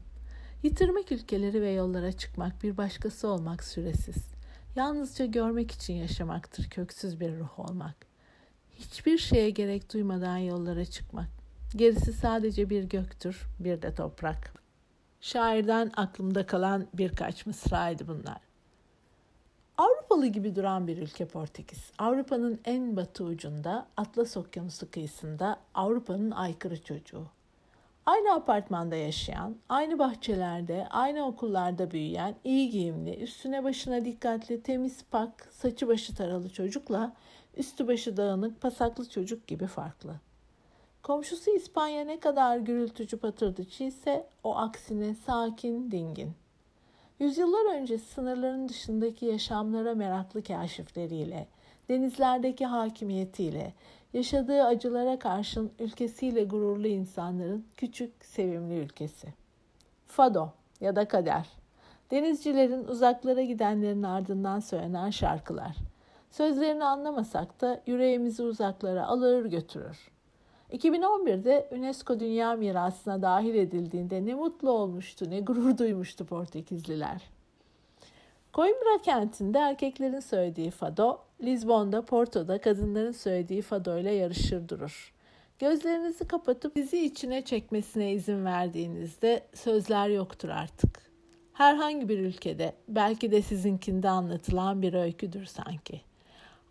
Yitirmek 0.62 1.12
ülkeleri 1.12 1.62
ve 1.62 1.70
yollara 1.70 2.12
çıkmak 2.12 2.62
bir 2.62 2.76
başkası 2.76 3.28
olmak 3.28 3.64
süresiz. 3.64 4.16
Yalnızca 4.76 5.26
görmek 5.26 5.70
için 5.70 5.94
yaşamaktır 5.94 6.70
köksüz 6.70 7.20
bir 7.20 7.38
ruh 7.38 7.58
olmak. 7.58 7.94
Hiçbir 8.78 9.18
şeye 9.18 9.50
gerek 9.50 9.92
duymadan 9.94 10.36
yollara 10.36 10.84
çıkmak. 10.84 11.28
Gerisi 11.76 12.12
sadece 12.12 12.70
bir 12.70 12.84
göktür, 12.84 13.46
bir 13.60 13.82
de 13.82 13.94
toprak. 13.94 14.52
Şairden 15.20 15.92
aklımda 15.96 16.46
kalan 16.46 16.86
birkaç 16.94 17.46
mısraydı 17.46 18.08
bunlar. 18.08 18.47
Avrupalı 19.78 20.26
gibi 20.26 20.56
duran 20.56 20.86
bir 20.86 20.98
ülke 20.98 21.24
Portekiz. 21.24 21.92
Avrupa'nın 21.98 22.60
en 22.64 22.96
batı 22.96 23.24
ucunda, 23.24 23.86
Atlas 23.96 24.36
Okyanusu 24.36 24.90
kıyısında 24.90 25.60
Avrupa'nın 25.74 26.30
aykırı 26.30 26.82
çocuğu. 26.82 27.26
Aynı 28.06 28.34
apartmanda 28.34 28.96
yaşayan, 28.96 29.56
aynı 29.68 29.98
bahçelerde, 29.98 30.86
aynı 30.90 31.26
okullarda 31.26 31.90
büyüyen, 31.90 32.34
iyi 32.44 32.70
giyimli, 32.70 33.16
üstüne 33.16 33.64
başına 33.64 34.04
dikkatli, 34.04 34.62
temiz 34.62 35.04
pak, 35.10 35.48
saçı 35.52 35.88
başı 35.88 36.14
taralı 36.14 36.50
çocukla 36.50 37.12
üstü 37.56 37.88
başı 37.88 38.16
dağınık, 38.16 38.60
pasaklı 38.60 39.08
çocuk 39.08 39.46
gibi 39.46 39.66
farklı. 39.66 40.14
Komşusu 41.02 41.50
İspanya 41.50 42.04
ne 42.04 42.20
kadar 42.20 42.58
gürültücü 42.58 43.16
patırdıcı 43.16 43.84
ise 43.84 44.26
o 44.44 44.56
aksine 44.56 45.14
sakin, 45.14 45.90
dingin. 45.90 46.32
Yüzyıllar 47.18 47.74
önce 47.74 47.98
sınırların 47.98 48.68
dışındaki 48.68 49.26
yaşamlara 49.26 49.94
meraklı 49.94 50.42
kaşifleriyle, 50.42 51.48
denizlerdeki 51.88 52.66
hakimiyetiyle, 52.66 53.72
yaşadığı 54.12 54.64
acılara 54.64 55.18
karşın 55.18 55.70
ülkesiyle 55.78 56.44
gururlu 56.44 56.86
insanların 56.86 57.66
küçük, 57.76 58.24
sevimli 58.24 58.78
ülkesi. 58.78 59.28
Fado 60.06 60.48
ya 60.80 60.96
da 60.96 61.08
kader. 61.08 61.46
Denizcilerin 62.10 62.84
uzaklara 62.84 63.42
gidenlerin 63.42 64.02
ardından 64.02 64.60
söylenen 64.60 65.10
şarkılar. 65.10 65.76
Sözlerini 66.30 66.84
anlamasak 66.84 67.60
da 67.60 67.80
yüreğimizi 67.86 68.42
uzaklara 68.42 69.06
alır 69.06 69.44
götürür. 69.44 70.10
2011'de 70.72 71.68
UNESCO 71.70 72.20
Dünya 72.20 72.56
Mirası'na 72.56 73.22
dahil 73.22 73.54
edildiğinde 73.54 74.26
ne 74.26 74.34
mutlu 74.34 74.70
olmuştu, 74.70 75.30
ne 75.30 75.40
gurur 75.40 75.78
duymuştu 75.78 76.26
Portekizliler. 76.26 77.22
Coimbra 78.54 79.02
kentinde 79.02 79.58
erkeklerin 79.58 80.20
söylediği 80.20 80.70
fado, 80.70 81.18
Lizbon'da, 81.42 82.04
Porto'da 82.04 82.60
kadınların 82.60 83.12
söylediği 83.12 83.62
fado 83.62 83.98
ile 83.98 84.12
yarışır 84.12 84.68
durur. 84.68 85.12
Gözlerinizi 85.58 86.28
kapatıp 86.28 86.76
bizi 86.76 87.04
içine 87.04 87.44
çekmesine 87.44 88.12
izin 88.12 88.44
verdiğinizde 88.44 89.46
sözler 89.54 90.08
yoktur 90.08 90.48
artık. 90.48 91.08
Herhangi 91.52 92.08
bir 92.08 92.18
ülkede, 92.18 92.72
belki 92.88 93.32
de 93.32 93.42
sizinkinde 93.42 94.08
anlatılan 94.08 94.82
bir 94.82 94.94
öyküdür 94.94 95.44
sanki. 95.44 96.00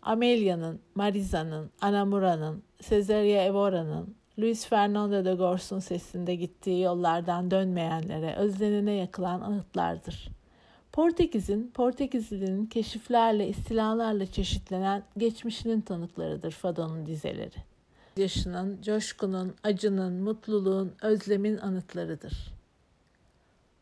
Amelia'nın, 0.02 0.80
Mariza'nın, 0.94 1.70
Anamura'nın, 1.80 2.62
Cesaria 2.82 3.44
Evora'nın, 3.44 4.14
Luis 4.38 4.66
Fernando 4.66 5.24
de 5.24 5.34
Gors'un 5.34 5.78
sesinde 5.78 6.34
gittiği 6.34 6.82
yollardan 6.82 7.50
dönmeyenlere 7.50 8.34
özlenene 8.34 8.92
yakılan 8.92 9.40
anıtlardır. 9.40 10.28
Portekiz'in, 10.92 11.70
Portekizli'nin 11.74 12.66
keşiflerle, 12.66 13.48
istilalarla 13.48 14.26
çeşitlenen 14.26 15.02
geçmişinin 15.16 15.80
tanıklarıdır 15.80 16.50
Fado'nun 16.50 17.06
dizeleri. 17.06 17.56
Yaşının, 18.16 18.82
coşkunun, 18.82 19.54
acının, 19.62 20.12
mutluluğun, 20.12 20.92
özlemin 21.02 21.58
anıtlarıdır.'' 21.58 22.57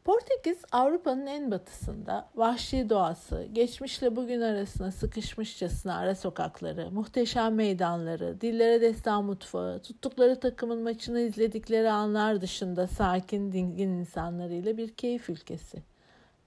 Portekiz 0.07 0.59
Avrupa'nın 0.73 1.27
en 1.27 1.51
batısında 1.51 2.29
vahşi 2.37 2.91
doğası, 2.91 3.47
geçmişle 3.53 4.17
bugün 4.17 4.41
arasına 4.41 4.93
sıkışmışçasına 4.93 5.97
ara 5.97 6.15
sokakları, 6.15 6.91
muhteşem 6.91 7.55
meydanları, 7.55 8.41
dillere 8.41 8.81
destan 8.81 9.25
mutfağı, 9.25 9.83
tuttukları 9.83 10.41
takımın 10.41 10.83
maçını 10.83 11.21
izledikleri 11.21 11.91
anlar 11.91 12.41
dışında 12.41 12.87
sakin, 12.87 13.53
dingin 13.53 13.89
insanlarıyla 13.89 14.77
bir 14.77 14.93
keyif 14.93 15.31
ülkesi. 15.31 15.83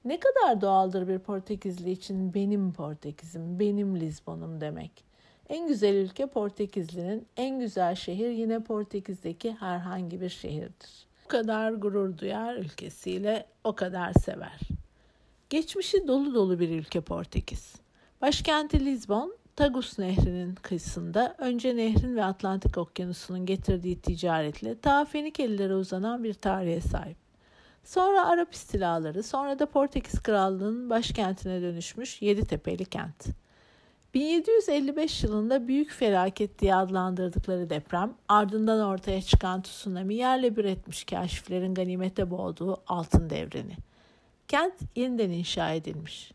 Ne 0.06 0.20
kadar 0.20 0.62
doğaldır 0.62 1.08
bir 1.08 1.20
Portekizli 1.20 1.92
için 1.92 2.34
benim 2.34 2.74
Portekiz'im, 2.74 3.60
benim 3.60 4.00
Lizbon'um 4.00 4.62
demek. 4.62 5.04
En 5.50 5.68
güzel 5.68 5.96
ülke 5.96 6.26
Portekizli'nin, 6.26 7.28
en 7.38 7.60
güzel 7.60 7.96
şehir 7.96 8.30
yine 8.30 8.60
Portekiz'deki 8.60 9.52
herhangi 9.52 10.22
bir 10.22 10.30
şehirdir 10.30 11.09
kadar 11.30 11.72
gurur 11.72 12.18
duyar 12.18 12.56
ülkesiyle, 12.56 13.46
o 13.64 13.76
kadar 13.76 14.14
sever. 14.14 14.60
Geçmişi 15.50 16.08
dolu 16.08 16.34
dolu 16.34 16.60
bir 16.60 16.70
ülke 16.70 17.02
Portekiz. 17.02 17.76
Başkenti 18.22 18.86
Lisbon, 18.86 19.38
Tagus 19.56 20.00
Nehri'nin 20.00 20.56
kıyısında 20.56 21.36
önce 21.38 21.76
nehrin 21.76 22.16
ve 22.16 22.24
Atlantik 22.24 22.78
Okyanusu'nun 22.78 23.46
getirdiği 23.46 24.02
ticaretle 24.02 24.80
ta 24.80 25.06
Fenikelilere 25.06 25.76
uzanan 25.76 26.24
bir 26.24 26.34
tarihe 26.34 26.82
sahip. 26.82 27.18
Sonra 27.84 28.28
Arap 28.28 28.54
istilaları, 28.54 29.24
sonra 29.24 29.60
da 29.60 29.66
Portekiz 29.66 30.20
Krallığı'nın 30.20 30.90
başkentine 30.90 31.62
dönüşmüş 31.62 32.22
Yeditepe'li 32.22 32.86
kent. 32.86 33.28
1755 34.14 35.24
yılında 35.24 35.68
büyük 35.68 35.92
felaket 35.92 36.60
diye 36.60 36.76
adlandırdıkları 36.76 37.70
deprem, 37.70 38.14
ardından 38.28 38.88
ortaya 38.88 39.22
çıkan 39.22 39.62
tsunami 39.62 40.16
yerle 40.16 40.56
bir 40.56 40.66
etmiş 40.66 41.04
kaşiflerin 41.04 41.74
ganimete 41.74 42.32
boğduğu 42.32 42.78
altın 42.88 43.30
devrini. 43.30 43.76
Kent 44.48 44.74
yeniden 44.96 45.30
inşa 45.30 45.72
edilmiş. 45.72 46.32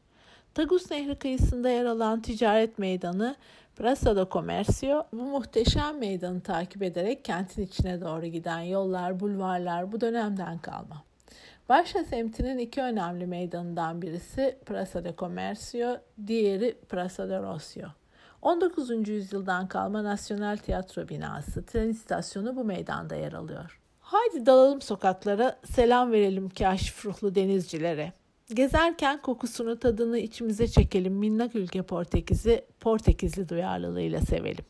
Tagus 0.55 0.91
Nehri 0.91 1.19
kıyısında 1.19 1.69
yer 1.69 1.85
alan 1.85 2.23
ticaret 2.23 2.79
meydanı 2.79 3.37
Praça 3.77 4.17
do 4.17 4.29
Comercio 4.31 5.03
bu 5.13 5.23
muhteşem 5.23 5.99
meydanı 5.99 6.41
takip 6.41 6.83
ederek 6.83 7.25
kentin 7.25 7.63
içine 7.63 8.01
doğru 8.01 8.27
giden 8.27 8.61
yollar, 8.61 9.21
bulvarlar 9.21 9.93
bu 9.93 10.01
dönemden 10.01 10.59
kalma. 10.59 11.05
Varşa 11.69 12.05
semtinin 12.05 12.59
iki 12.59 12.83
önemli 12.83 13.27
meydanından 13.27 14.03
birisi 14.03 14.59
Praça 14.67 15.05
de 15.05 15.15
Comercio, 15.19 15.97
diğeri 16.27 16.79
Praça 16.89 17.29
de 17.29 17.39
Rocio. 17.39 17.89
19. 18.43 19.09
yüzyıldan 19.09 19.69
kalma 19.69 20.05
Nasyonel 20.05 20.59
Tiyatro 20.59 21.09
binası, 21.09 21.67
tren 21.67 21.89
istasyonu 21.89 22.57
bu 22.57 22.65
meydanda 22.65 23.17
yer 23.17 23.33
alıyor. 23.33 23.81
Haydi 24.01 24.47
dalalım 24.47 24.81
sokaklara, 24.81 25.59
selam 25.65 26.13
verelim 26.13 26.49
kaşif 26.49 27.07
ruhlu 27.07 27.35
denizcilere. 27.35 28.13
Gezerken 28.55 29.23
kokusunu, 29.23 29.79
tadını 29.79 30.19
içimize 30.19 30.69
çekelim 30.69 31.13
minnak 31.15 31.55
ülke 31.55 31.83
Portekiz'i 31.83 32.65
Portekizli 32.81 33.49
duyarlılığıyla 33.49 34.21
sevelim. 34.21 34.65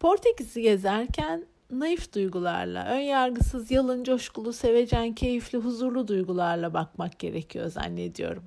Portekiz'i 0.00 0.62
gezerken 0.62 1.46
naif 1.70 2.14
duygularla, 2.14 2.86
ön 2.86 2.98
yargısız, 2.98 3.70
yalın, 3.70 4.04
coşkulu, 4.04 4.52
sevecen, 4.52 5.14
keyifli, 5.14 5.58
huzurlu 5.58 6.08
duygularla 6.08 6.74
bakmak 6.74 7.18
gerekiyor 7.18 7.68
zannediyorum. 7.68 8.42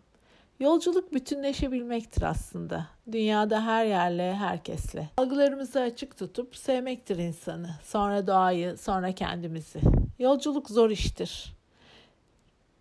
Yolculuk 0.60 1.14
bütünleşebilmektir 1.14 2.22
aslında. 2.22 2.88
Dünyada 3.12 3.66
her 3.66 3.86
yerle, 3.86 4.36
herkesle. 4.36 5.10
Algılarımızı 5.18 5.80
açık 5.82 6.18
tutup 6.18 6.56
sevmektir 6.56 7.18
insanı. 7.18 7.70
Sonra 7.84 8.28
doğayı, 8.28 8.78
sonra 8.78 9.12
kendimizi. 9.12 9.80
Yolculuk 10.20 10.70
zor 10.70 10.90
iştir. 10.90 11.54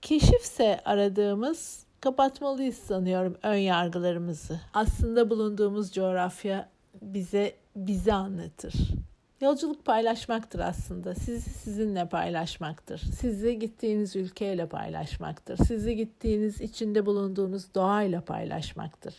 Keşifse 0.03 0.81
aradığımız 0.85 1.85
kapatmalıyız 2.01 2.77
sanıyorum 2.77 3.37
ön 3.43 3.57
yargılarımızı. 3.57 4.61
Aslında 4.75 5.31
bulunduğumuz 5.31 5.93
coğrafya 5.93 6.69
bize 7.03 7.55
bizi 7.77 8.13
anlatır. 8.13 8.75
Yolculuk 9.41 9.85
paylaşmaktır 9.85 10.59
aslında. 10.59 11.15
Sizi 11.15 11.51
sizinle 11.51 12.09
paylaşmaktır. 12.09 12.99
Sizi 12.99 13.59
gittiğiniz 13.59 14.17
ülkeyle 14.17 14.67
paylaşmaktır. 14.67 15.57
Sizi 15.57 15.97
gittiğiniz 15.97 16.61
içinde 16.61 17.07
bulunduğunuz 17.07 17.75
doğayla 17.75 18.21
paylaşmaktır. 18.21 19.15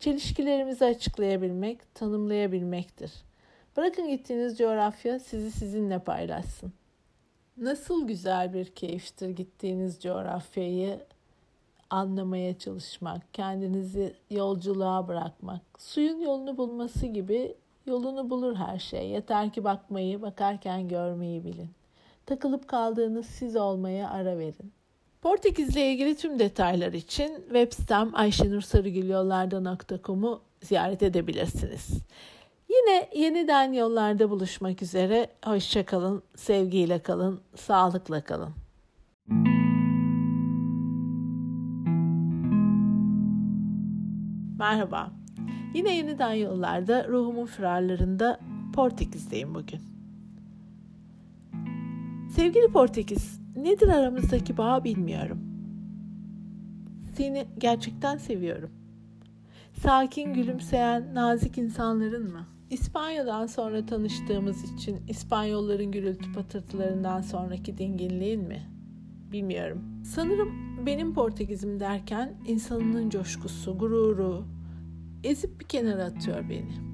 Çelişkilerimizi 0.00 0.84
açıklayabilmek, 0.84 1.94
tanımlayabilmektir. 1.94 3.12
Bırakın 3.76 4.08
gittiğiniz 4.08 4.58
coğrafya 4.58 5.18
sizi 5.18 5.50
sizinle 5.50 5.98
paylaşsın. 5.98 6.72
Nasıl 7.56 8.08
güzel 8.08 8.54
bir 8.54 8.66
keyiftir 8.66 9.28
gittiğiniz 9.28 10.02
coğrafyayı 10.02 11.00
anlamaya 11.90 12.58
çalışmak, 12.58 13.34
kendinizi 13.34 14.14
yolculuğa 14.30 15.08
bırakmak. 15.08 15.62
Suyun 15.78 16.20
yolunu 16.20 16.56
bulması 16.56 17.06
gibi 17.06 17.54
yolunu 17.86 18.30
bulur 18.30 18.56
her 18.56 18.78
şey. 18.78 19.08
Yeter 19.08 19.52
ki 19.52 19.64
bakmayı, 19.64 20.22
bakarken 20.22 20.88
görmeyi 20.88 21.44
bilin. 21.44 21.70
Takılıp 22.26 22.68
kaldığınız 22.68 23.26
siz 23.26 23.56
olmaya 23.56 24.10
ara 24.10 24.38
verin. 24.38 24.72
Portekiz'le 25.22 25.76
ilgili 25.76 26.16
tüm 26.16 26.38
detaylar 26.38 26.92
için 26.92 27.36
web 27.36 27.72
sitem 27.72 28.14
ayşenursarıgülyollarda.com'u 28.14 30.42
ziyaret 30.62 31.02
edebilirsiniz. 31.02 31.88
Yine 32.68 33.08
yeniden 33.14 33.72
yollarda 33.72 34.30
buluşmak 34.30 34.82
üzere. 34.82 35.28
Hoşçakalın, 35.44 36.22
sevgiyle 36.36 36.98
kalın, 36.98 37.40
sağlıkla 37.56 38.24
kalın. 38.24 38.50
Merhaba. 44.58 45.21
Yine 45.74 45.96
yeniden 45.96 46.32
yollarda 46.32 47.08
ruhumun 47.08 47.46
firarlarında 47.46 48.40
Portekiz'deyim 48.74 49.54
bugün. 49.54 49.80
Sevgili 52.30 52.72
Portekiz, 52.72 53.40
nedir 53.56 53.88
aramızdaki 53.88 54.56
bağ 54.56 54.84
bilmiyorum. 54.84 55.38
Seni 57.16 57.46
gerçekten 57.58 58.16
seviyorum. 58.16 58.70
Sakin, 59.82 60.34
gülümseyen, 60.34 61.14
nazik 61.14 61.58
insanların 61.58 62.32
mı? 62.32 62.46
İspanya'dan 62.70 63.46
sonra 63.46 63.86
tanıştığımız 63.86 64.74
için 64.74 65.00
İspanyolların 65.08 65.92
gürültü 65.92 66.32
patırtılarından 66.32 67.20
sonraki 67.20 67.78
dinginliğin 67.78 68.42
mi? 68.42 68.62
Bilmiyorum. 69.32 69.82
Sanırım 70.04 70.52
benim 70.86 71.14
Portekizim 71.14 71.80
derken 71.80 72.34
insanının 72.46 73.10
coşkusu, 73.10 73.78
gururu 73.78 74.44
ezip 75.24 75.60
bir 75.60 75.64
kenara 75.64 76.04
atıyor 76.04 76.48
beni. 76.50 76.92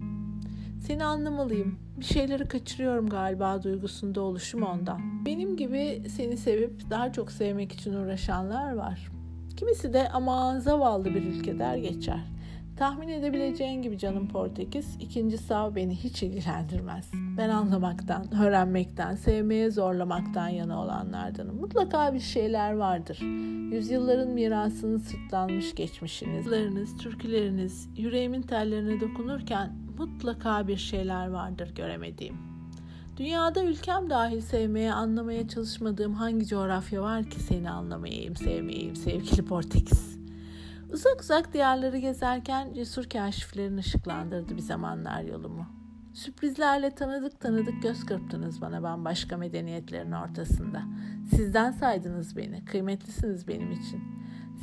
Seni 0.80 1.04
anlamalıyım. 1.04 1.78
Bir 1.96 2.04
şeyleri 2.04 2.48
kaçırıyorum 2.48 3.08
galiba 3.08 3.62
duygusunda 3.62 4.20
oluşum 4.20 4.62
ondan. 4.62 5.26
Benim 5.26 5.56
gibi 5.56 6.02
seni 6.08 6.36
sevip 6.36 6.90
daha 6.90 7.12
çok 7.12 7.32
sevmek 7.32 7.72
için 7.72 7.92
uğraşanlar 7.92 8.72
var. 8.72 9.10
Kimisi 9.56 9.92
de 9.92 10.08
ama 10.08 10.60
zavallı 10.60 11.04
bir 11.04 11.22
ülke 11.22 11.58
der 11.58 11.76
geçer. 11.76 12.20
Tahmin 12.78 13.08
edebileceğin 13.08 13.82
gibi 13.82 13.98
canım 13.98 14.28
Portekiz, 14.28 14.96
ikinci 15.00 15.38
sav 15.38 15.74
beni 15.74 15.96
hiç 15.96 16.22
ilgilendirmez. 16.22 17.10
Ben 17.36 17.48
anlamaktan, 17.48 18.34
öğrenmekten, 18.42 19.14
sevmeye 19.14 19.70
zorlamaktan 19.70 20.48
yana 20.48 20.82
olanlardanım. 20.82 21.60
Mutlaka 21.60 22.14
bir 22.14 22.20
şeyler 22.20 22.72
vardır. 22.72 23.18
Yüzyılların 23.72 24.28
mirasını 24.28 24.98
sırtlanmış 24.98 25.74
geçmişiniz, 25.74 26.50
larınız, 26.50 26.96
türküleriniz, 26.96 27.88
yüreğimin 27.96 28.42
tellerine 28.42 29.00
dokunurken 29.00 29.72
mutlaka 29.98 30.68
bir 30.68 30.76
şeyler 30.76 31.28
vardır 31.28 31.74
göremediğim. 31.74 32.36
Dünyada 33.16 33.64
ülkem 33.64 34.10
dahil 34.10 34.40
sevmeye, 34.40 34.92
anlamaya 34.92 35.48
çalışmadığım 35.48 36.14
hangi 36.14 36.46
coğrafya 36.46 37.02
var 37.02 37.24
ki 37.24 37.40
seni 37.40 37.70
anlamayayım, 37.70 38.36
sevmeyeyim 38.36 38.96
sevgili 38.96 39.44
Portekiz? 39.44 40.07
Uzak 40.92 41.20
uzak 41.20 41.52
diyarları 41.52 41.98
gezerken 41.98 42.74
cesur 42.74 43.04
kaşiflerin 43.04 43.76
ışıklandırdı 43.76 44.56
bir 44.56 44.62
zamanlar 44.62 45.22
yolumu. 45.22 45.66
Sürprizlerle 46.14 46.90
tanıdık 46.90 47.40
tanıdık 47.40 47.82
göz 47.82 48.06
kırptınız 48.06 48.60
bana 48.60 48.82
bambaşka 48.82 49.36
medeniyetlerin 49.36 50.12
ortasında. 50.12 50.82
Sizden 51.30 51.70
saydınız 51.70 52.36
beni, 52.36 52.64
kıymetlisiniz 52.64 53.48
benim 53.48 53.72
için. 53.72 54.02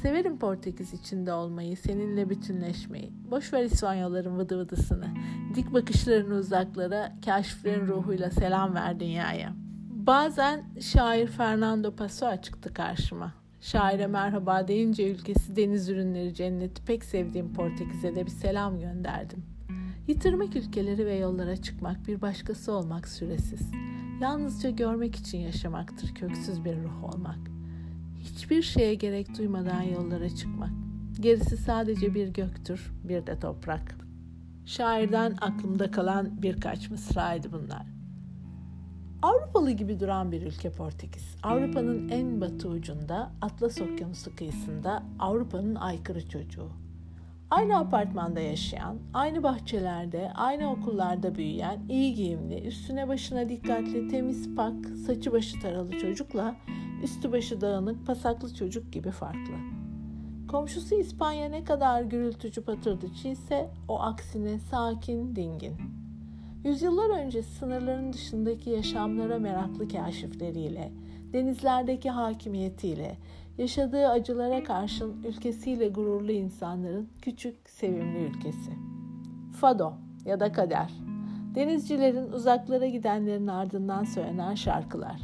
Severim 0.01 0.39
Portekiz 0.39 0.93
içinde 0.93 1.33
olmayı, 1.33 1.77
seninle 1.77 2.29
bütünleşmeyi. 2.29 3.13
Boş 3.31 3.53
ver 3.53 3.63
İspanyolların 3.63 4.37
vıdı 4.37 4.59
vıdısını. 4.59 5.07
Dik 5.55 5.73
bakışlarını 5.73 6.35
uzaklara, 6.35 7.15
kaşiflerin 7.25 7.87
ruhuyla 7.87 8.31
selam 8.31 8.75
ver 8.75 8.99
dünyaya. 8.99 9.53
Bazen 9.89 10.63
şair 10.81 11.27
Fernando 11.27 11.95
Pessoa 11.95 12.41
çıktı 12.41 12.73
karşıma. 12.73 13.44
Şaire 13.65 14.07
merhaba 14.07 14.67
deyince 14.67 15.11
ülkesi 15.11 15.55
deniz 15.55 15.89
ürünleri 15.89 16.33
cenneti 16.33 16.85
pek 16.85 17.03
sevdiğim 17.03 17.53
Portekiz'e 17.53 18.15
de 18.15 18.25
bir 18.25 18.31
selam 18.31 18.79
gönderdim. 18.79 19.43
Yitirmek 20.07 20.55
ülkeleri 20.55 21.05
ve 21.05 21.15
yollara 21.15 21.57
çıkmak 21.57 22.07
bir 22.07 22.21
başkası 22.21 22.71
olmak 22.71 23.07
süresiz. 23.07 23.71
Yalnızca 24.21 24.69
görmek 24.69 25.15
için 25.15 25.37
yaşamaktır 25.37 26.15
köksüz 26.15 26.65
bir 26.65 26.83
ruh 26.83 27.03
olmak. 27.03 27.39
Hiçbir 28.19 28.61
şeye 28.61 28.95
gerek 28.95 29.37
duymadan 29.37 29.81
yollara 29.81 30.29
çıkmak. 30.29 30.71
Gerisi 31.19 31.57
sadece 31.57 32.13
bir 32.13 32.27
göktür, 32.27 32.91
bir 33.03 33.27
de 33.27 33.39
toprak. 33.39 33.95
Şairden 34.65 35.35
aklımda 35.41 35.91
kalan 35.91 36.41
birkaç 36.41 36.89
mısraydı 36.89 37.51
bunlar. 37.51 37.94
Avrupalı 39.21 39.71
gibi 39.71 39.99
duran 39.99 40.31
bir 40.31 40.41
ülke 40.41 40.71
Portekiz. 40.71 41.35
Avrupa'nın 41.43 42.09
en 42.09 42.41
batı 42.41 42.69
ucunda, 42.69 43.31
Atlas 43.41 43.81
Okyanusu 43.81 44.35
kıyısında 44.35 45.03
Avrupa'nın 45.19 45.75
aykırı 45.75 46.29
çocuğu. 46.29 46.69
Aynı 47.49 47.77
apartmanda 47.77 48.39
yaşayan, 48.39 48.97
aynı 49.13 49.43
bahçelerde, 49.43 50.31
aynı 50.35 50.71
okullarda 50.71 51.35
büyüyen, 51.35 51.79
iyi 51.89 52.13
giyimli, 52.13 52.67
üstüne 52.67 53.07
başına 53.07 53.49
dikkatli, 53.49 54.07
temiz 54.07 54.55
pak, 54.55 54.85
saçı 55.05 55.31
başı 55.31 55.59
taralı 55.59 55.91
çocukla 55.99 56.55
üstü 57.03 57.31
başı 57.31 57.61
dağınık, 57.61 58.07
pasaklı 58.07 58.53
çocuk 58.55 58.93
gibi 58.93 59.11
farklı. 59.11 59.53
Komşusu 60.47 60.95
İspanya 60.95 61.49
ne 61.49 61.63
kadar 61.63 62.01
gürültücü 62.01 62.61
patırdıcı 62.61 63.27
ise 63.27 63.69
o 63.87 64.01
aksine 64.01 64.59
sakin, 64.59 65.35
dingin. 65.35 66.04
Yüzyıllar 66.65 67.09
önce 67.09 67.43
sınırların 67.43 68.13
dışındaki 68.13 68.69
yaşamlara 68.69 69.39
meraklı 69.39 69.87
kaşifleriyle, 69.87 70.91
denizlerdeki 71.33 72.09
hakimiyetiyle, 72.09 73.17
yaşadığı 73.57 74.07
acılara 74.07 74.63
karşın 74.63 75.23
ülkesiyle 75.23 75.87
gururlu 75.87 76.31
insanların 76.31 77.09
küçük, 77.21 77.69
sevimli 77.69 78.19
ülkesi. 78.19 78.71
Fado 79.59 79.93
ya 80.25 80.39
da 80.39 80.51
kader. 80.51 80.91
Denizcilerin 81.55 82.31
uzaklara 82.31 82.85
gidenlerin 82.85 83.47
ardından 83.47 84.03
söylenen 84.03 84.55
şarkılar. 84.55 85.21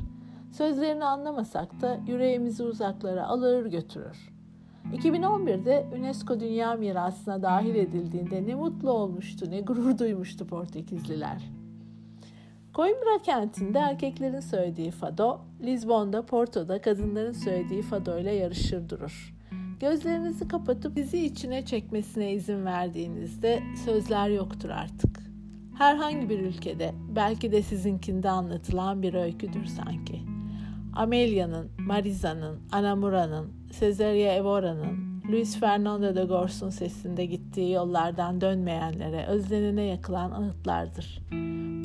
Sözlerini 0.51 1.06
anlamasak 1.06 1.82
da 1.82 1.99
yüreğimizi 2.08 2.63
uzaklara 2.63 3.27
alır 3.27 3.65
götürür. 3.65 4.31
2011'de 4.94 5.86
UNESCO 6.00 6.39
Dünya 6.39 6.74
Mirası'na 6.74 7.41
dahil 7.41 7.76
edildiğinde 7.76 8.48
ne 8.48 8.56
mutlu 8.56 8.91
olmuştu, 8.91 9.52
ne 9.52 9.62
gurur 9.62 9.98
duymuştu 9.98 10.48
Portekizliler. 10.48 11.52
Coimbra 12.74 13.22
kentinde 13.24 13.80
erkeklerin 13.80 14.39
söylediği 14.39 14.91
fado, 14.91 15.41
Lizbon'da, 15.63 16.26
Porto'da 16.26 16.82
kadınların 16.82 17.32
söylediği 17.32 17.82
fado 17.82 18.20
ile 18.20 18.32
yarışır 18.32 18.89
durur. 18.89 19.36
Gözlerinizi 19.80 20.48
kapatıp 20.48 20.96
bizi 20.96 21.26
içine 21.26 21.65
çekmesine 21.65 22.34
izin 22.34 22.65
verdiğinizde 22.65 23.63
sözler 23.86 24.30
yoktur 24.30 24.70
artık. 24.70 25.20
Herhangi 25.78 26.30
bir 26.30 26.39
ülkede, 26.39 26.94
belki 27.15 27.52
de 27.52 27.62
sizinkinde 27.62 28.30
anlatılan 28.30 29.02
bir 29.02 29.13
öyküdür 29.13 29.65
sanki. 29.65 30.31
Amelia'nın, 30.93 31.69
Mariza'nın, 31.80 32.60
Anamura'nın, 32.71 33.47
Cesaria 33.80 34.34
Evora'nın, 34.34 35.12
Luis 35.32 35.60
Fernando 35.60 36.15
de 36.15 36.23
Gors'un 36.23 36.69
sesinde 36.69 37.25
gittiği 37.25 37.71
yollardan 37.71 38.41
dönmeyenlere 38.41 39.25
özlenene 39.25 39.84
yakılan 39.84 40.32
anıtlardır. 40.32 41.21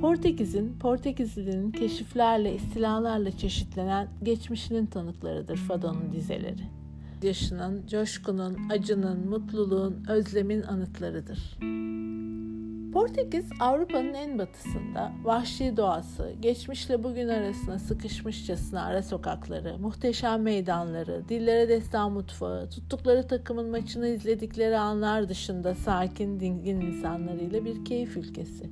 Portekiz'in, 0.01 0.79
Portekizli'nin 0.79 1.73
keşiflerle, 1.73 2.55
istilalarla 2.55 3.31
çeşitlenen 3.39 4.09
geçmişinin 4.23 4.87
tanıklarıdır 4.87 5.57
Fado'nun 5.57 6.13
dizeleri. 6.13 6.63
Yaşının, 7.23 7.87
coşkunun, 7.87 8.57
acının, 8.71 9.29
mutluluğun, 9.29 10.05
özlemin 10.09 10.63
anıtlarıdır. 10.63 11.59
Portekiz 12.97 13.51
Avrupa'nın 13.61 14.15
en 14.15 14.39
batısında 14.39 15.13
vahşi 15.25 15.77
doğası, 15.77 16.35
geçmişle 16.41 17.05
bugün 17.05 17.29
arasına 17.29 17.79
sıkışmışçasına 17.79 18.83
ara 18.83 19.03
sokakları, 19.03 19.79
muhteşem 19.79 20.43
meydanları, 20.43 21.29
dillere 21.29 21.69
destan 21.69 22.13
mutfağı, 22.13 22.71
tuttukları 22.71 23.29
takımın 23.29 23.71
maçını 23.71 24.09
izledikleri 24.09 24.79
anlar 24.79 25.29
dışında 25.29 25.75
sakin, 25.75 26.41
dingin 26.41 26.81
insanlarıyla 26.81 27.65
bir 27.65 27.85
keyif 27.85 28.17
ülkesi. 28.17 28.71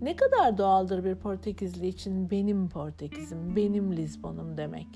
Ne 0.00 0.16
kadar 0.16 0.58
doğaldır 0.58 1.04
bir 1.04 1.14
Portekizli 1.14 1.86
için 1.86 2.30
benim 2.30 2.68
Portekiz'im, 2.68 3.56
benim 3.56 3.96
Lizbon'um 3.96 4.56
demek. 4.56 4.88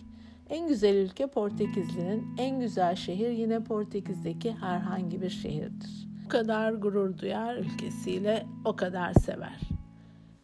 En 0.50 0.68
güzel 0.68 0.94
ülke 0.94 1.26
Portekizli'nin, 1.26 2.26
en 2.38 2.60
güzel 2.60 2.96
şehir 2.96 3.30
yine 3.30 3.64
Portekiz'deki 3.64 4.52
herhangi 4.52 5.22
bir 5.22 5.30
şehirdir 5.30 6.11
kadar 6.32 6.72
gurur 6.72 7.18
duyar 7.18 7.56
ülkesiyle, 7.56 8.46
o 8.64 8.76
kadar 8.76 9.12
sever. 9.12 9.60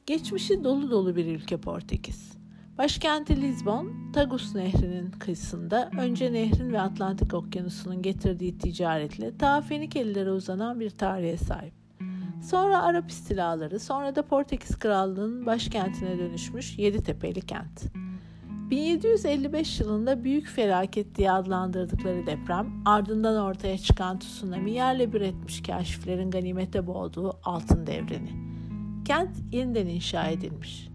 Geçmişi 0.07 0.65
dolu 0.65 0.91
dolu 0.91 1.17
bir 1.17 1.27
ülke 1.27 1.57
Portekiz. 1.57 2.33
Başkenti 2.79 3.41
Lisbon, 3.41 4.13
Tagus 4.13 4.55
Nehri'nin 4.55 5.11
kıyısında 5.11 5.91
önce 6.01 6.33
nehrin 6.33 6.73
ve 6.73 6.81
Atlantik 6.81 7.35
Okyanusu'nun 7.35 8.03
getirdiği 8.03 8.59
ticaretle 8.59 9.37
ta 9.39 9.61
Fenikelilere 9.61 10.31
uzanan 10.31 10.81
bir 10.81 10.91
tarihe 10.91 11.37
sahip. 11.37 11.75
Sonra 12.43 12.83
Arap 12.83 13.11
istilaları, 13.11 13.81
sonra 13.81 14.17
da 14.17 14.23
Portekiz 14.23 14.79
Krallığı'nın 14.79 15.47
başkentine 15.47 16.19
dönüşmüş 16.19 16.79
Yeditepe'li 16.79 17.41
kent. 17.41 18.08
1755 18.71 19.81
yılında 19.81 20.25
büyük 20.25 20.47
felaket 20.49 21.15
diye 21.15 21.33
adlandırdıkları 21.33 22.27
deprem, 22.27 22.83
ardından 22.85 23.43
ortaya 23.43 23.79
çıkan 23.79 24.19
tsunami 24.19 24.73
yerle 24.73 25.13
bir 25.13 25.21
etmiş 25.21 25.63
kaşiflerin 25.63 26.31
ganimete 26.31 26.87
boğduğu 26.87 27.39
altın 27.45 27.87
devrini. 27.87 28.31
Kent 29.05 29.31
yeniden 29.53 29.87
inşa 29.87 30.27
edilmiş. 30.27 30.89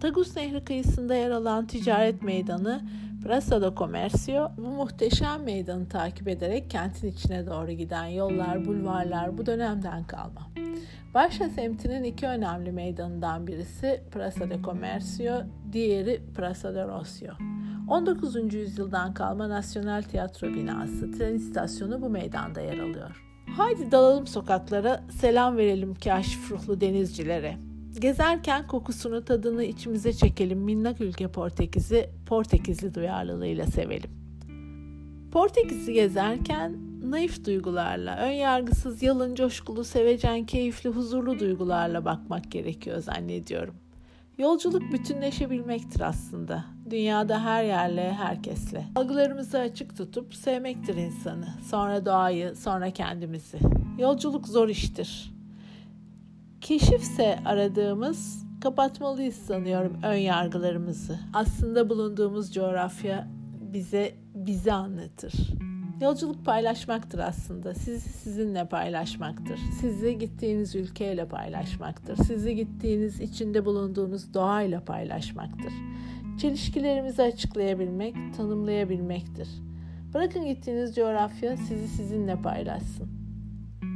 Tagus 0.00 0.36
Nehri 0.36 0.64
kıyısında 0.64 1.14
yer 1.14 1.30
alan 1.30 1.66
ticaret 1.66 2.22
meydanı 2.22 2.82
Praça 3.22 3.62
do 3.62 3.74
Comercio 3.76 4.48
bu 4.58 4.70
muhteşem 4.70 5.42
meydanı 5.42 5.88
takip 5.88 6.28
ederek 6.28 6.70
kentin 6.70 7.08
içine 7.08 7.46
doğru 7.46 7.72
giden 7.72 8.06
yollar, 8.06 8.64
bulvarlar 8.64 9.38
bu 9.38 9.46
dönemden 9.46 10.04
kalma. 10.04 10.50
Başa 11.14 11.48
semtinin 11.48 12.04
iki 12.04 12.26
önemli 12.26 12.72
meydanından 12.72 13.46
birisi 13.46 14.02
Praça 14.10 14.50
de 14.50 14.62
Comercio, 14.64 15.34
diğeri 15.72 16.22
Praça 16.36 16.74
de 16.74 16.84
Rocio. 16.84 17.32
19. 17.88 18.54
yüzyıldan 18.54 19.14
kalma 19.14 19.48
Nasyonel 19.48 20.02
Tiyatro 20.02 20.48
binası, 20.54 21.12
tren 21.12 21.34
istasyonu 21.34 22.02
bu 22.02 22.08
meydanda 22.08 22.60
yer 22.60 22.78
alıyor. 22.78 23.24
Haydi 23.56 23.90
dalalım 23.90 24.26
sokaklara, 24.26 25.02
selam 25.20 25.56
verelim 25.56 25.94
kaşif 25.94 26.50
ruhlu 26.50 26.80
denizcilere. 26.80 27.56
Gezerken 27.98 28.66
kokusunu 28.66 29.24
tadını 29.24 29.64
içimize 29.64 30.12
çekelim 30.12 30.58
minnak 30.58 31.00
ülke 31.00 31.28
Portekiz'i 31.28 32.10
Portekizli 32.26 32.94
duyarlılığıyla 32.94 33.66
sevelim. 33.66 34.10
Portekiz'i 35.32 35.92
gezerken 35.92 36.76
naif 37.10 37.44
duygularla, 37.44 38.16
ön 38.16 38.30
yargısız, 38.30 39.02
yalın, 39.02 39.34
coşkulu, 39.34 39.84
sevecen, 39.84 40.46
keyifli, 40.46 40.90
huzurlu 40.90 41.38
duygularla 41.38 42.04
bakmak 42.04 42.50
gerekiyor 42.50 42.98
zannediyorum. 42.98 43.74
Yolculuk 44.38 44.92
bütünleşebilmektir 44.92 46.00
aslında. 46.00 46.64
Dünyada 46.90 47.44
her 47.44 47.64
yerle, 47.64 48.12
herkesle. 48.12 48.86
Algılarımızı 48.96 49.58
açık 49.58 49.96
tutup 49.96 50.34
sevmektir 50.34 50.94
insanı. 50.94 51.48
Sonra 51.70 52.06
doğayı, 52.06 52.56
sonra 52.56 52.90
kendimizi. 52.90 53.58
Yolculuk 53.98 54.48
zor 54.48 54.68
iştir. 54.68 55.32
Keşifse 56.62 57.38
aradığımız 57.44 58.46
kapatmalıyız 58.60 59.34
sanıyorum 59.34 59.96
ön 60.02 60.16
yargılarımızı. 60.16 61.18
Aslında 61.32 61.88
bulunduğumuz 61.88 62.54
coğrafya 62.54 63.28
bize 63.72 64.14
bizi 64.34 64.72
anlatır. 64.72 65.32
Yolculuk 66.00 66.44
paylaşmaktır 66.44 67.18
aslında. 67.18 67.74
Sizi 67.74 68.08
sizinle 68.10 68.68
paylaşmaktır. 68.68 69.58
Sizi 69.80 70.18
gittiğiniz 70.18 70.74
ülkeyle 70.74 71.28
paylaşmaktır. 71.28 72.16
Sizi 72.16 72.54
gittiğiniz 72.54 73.20
içinde 73.20 73.64
bulunduğunuz 73.64 74.34
doğayla 74.34 74.84
paylaşmaktır. 74.84 75.72
Çelişkilerimizi 76.40 77.22
açıklayabilmek, 77.22 78.14
tanımlayabilmektir. 78.36 79.48
Bırakın 80.14 80.46
gittiğiniz 80.46 80.94
coğrafya 80.94 81.56
sizi 81.56 81.88
sizinle 81.88 82.42
paylaşsın. 82.42 83.21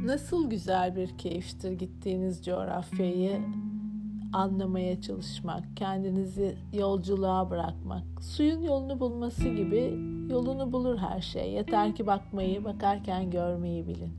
Nasıl 0.05 0.49
güzel 0.49 0.95
bir 0.95 1.17
keyiftir 1.17 1.71
gittiğiniz 1.71 2.45
coğrafyayı 2.45 3.41
anlamaya 4.33 5.01
çalışmak, 5.01 5.63
kendinizi 5.75 6.55
yolculuğa 6.73 7.49
bırakmak. 7.49 8.03
Suyun 8.21 8.61
yolunu 8.61 8.99
bulması 8.99 9.49
gibi 9.49 9.99
yolunu 10.29 10.73
bulur 10.73 10.97
her 10.97 11.21
şey. 11.21 11.51
Yeter 11.51 11.95
ki 11.95 12.07
bakmayı, 12.07 12.63
bakarken 12.63 13.31
görmeyi 13.31 13.87
bilin. 13.87 14.13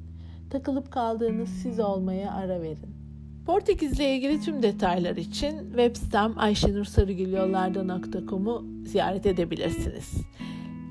Takılıp 0.51 0.93
kaldığınız 0.93 1.49
siz 1.49 1.81
olmaya 1.81 2.33
ara 2.33 2.63
verin. 2.63 2.97
Portekizle 3.47 4.17
ilgili 4.17 4.41
tüm 4.41 4.63
detaylar 4.63 5.17
için 5.17 5.59
web 5.59 5.97
sitem 5.97 6.39
ayşenursarıgülyollarda.com'u 6.39 8.65
ziyaret 8.87 9.27
edebilirsiniz. 9.27 10.15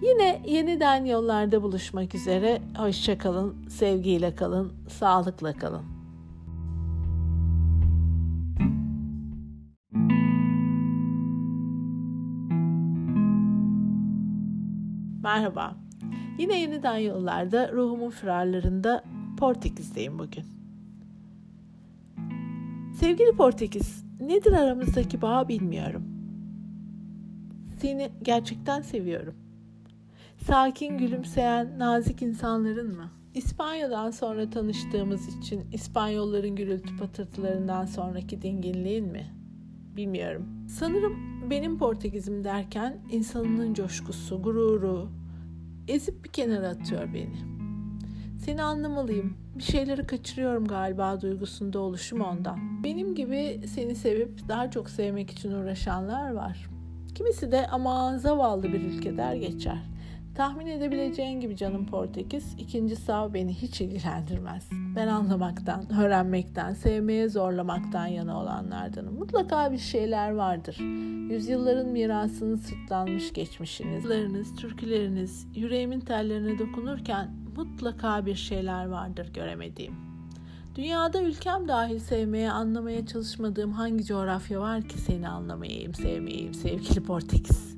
Yine 0.02 0.42
yeniden 0.46 1.06
yollarda 1.06 1.64
buluşmak 1.64 2.16
üzere. 2.16 2.62
Hoşçakalın, 2.78 3.70
sevgiyle 3.70 4.36
kalın, 4.36 4.74
sağlıkla 4.90 5.54
kalın. 5.54 5.84
Merhaba. 15.24 15.76
Yine 16.40 16.60
yeniden 16.60 16.98
yollarda 16.98 17.72
ruhumun 17.72 18.10
firarlarında 18.10 19.04
Portekiz'deyim 19.38 20.20
bugün. 20.20 20.44
Sevgili 22.94 23.32
Portekiz, 23.38 24.06
nedir 24.20 24.52
aramızdaki 24.52 25.22
bağ 25.22 25.48
bilmiyorum. 25.48 26.04
Seni 27.82 28.12
gerçekten 28.22 28.82
seviyorum. 28.82 29.47
Sakin, 30.48 30.98
gülümseyen, 30.98 31.80
nazik 31.80 32.22
insanların 32.22 32.96
mı? 32.96 33.10
İspanya'dan 33.34 34.12
sonra 34.12 34.50
tanıştığımız 34.50 35.38
için 35.38 35.66
İspanyolların 35.74 36.56
gürültü 36.56 36.98
patırtılarından 36.98 37.86
sonraki 37.86 38.42
dinginliğin 38.42 39.06
mi? 39.06 39.28
Bilmiyorum. 39.96 40.48
Sanırım 40.70 41.18
benim 41.50 41.78
Portekizim 41.78 42.44
derken 42.44 42.98
insanının 43.12 43.74
coşkusu, 43.74 44.42
gururu 44.42 45.10
ezip 45.88 46.24
bir 46.24 46.30
kenara 46.30 46.68
atıyor 46.68 47.14
beni. 47.14 47.38
Seni 48.46 48.64
anlamalıyım. 48.64 49.38
Bir 49.58 49.64
şeyleri 49.64 50.08
kaçırıyorum 50.08 50.68
galiba 50.68 51.22
duygusunda 51.22 51.80
oluşum 51.80 52.22
ondan. 52.22 52.84
Benim 52.84 53.16
gibi 53.16 53.62
seni 53.68 53.96
sevip 53.96 54.48
daha 54.48 54.72
çok 54.72 54.90
sevmek 54.90 55.32
için 55.32 55.52
uğraşanlar 55.52 56.32
var. 56.32 56.70
Kimisi 57.16 57.52
de 57.52 57.68
ama 57.68 58.18
zavallı 58.18 58.64
bir 58.64 58.82
ülke 58.82 59.18
der 59.18 59.36
geçer. 59.36 59.97
Tahmin 60.38 60.67
edebileceğin 60.67 61.39
gibi 61.39 61.58
canım 61.58 61.86
Portekiz, 61.86 62.56
ikinci 62.58 62.95
sav 62.95 63.34
beni 63.34 63.54
hiç 63.54 63.82
ilgilendirmez. 63.82 64.69
Ben 64.95 65.08
anlamaktan, 65.08 66.00
öğrenmekten, 66.02 66.73
sevmeye 66.73 67.30
zorlamaktan 67.30 68.08
yana 68.08 68.39
olanlardanım. 68.39 69.19
Mutlaka 69.19 69.71
bir 69.71 69.78
şeyler 69.78 70.32
vardır. 70.32 70.78
Yüzyılların 71.32 71.88
mirasını 71.88 72.58
sırtlanmış 72.58 73.34
geçmişiniz, 73.34 74.56
türküleriniz, 74.56 75.47
yüreğimin 75.56 76.00
tellerine 76.00 76.60
dokunurken 76.60 77.32
mutlaka 77.56 78.26
bir 78.26 78.36
şeyler 78.36 78.86
vardır 78.86 79.34
göremediğim. 79.34 79.95
Dünyada 80.76 81.21
ülkem 81.21 81.67
dahil 81.67 82.00
sevmeye, 82.00 82.52
anlamaya 82.52 83.06
çalışmadığım 83.06 83.71
hangi 83.71 84.06
coğrafya 84.06 84.62
var 84.62 84.82
ki 84.82 84.97
seni 84.97 85.30
anlamayayım, 85.30 85.93
sevmeyeyim 85.93 86.54
sevgili 86.54 87.04
Portekiz? 87.04 87.77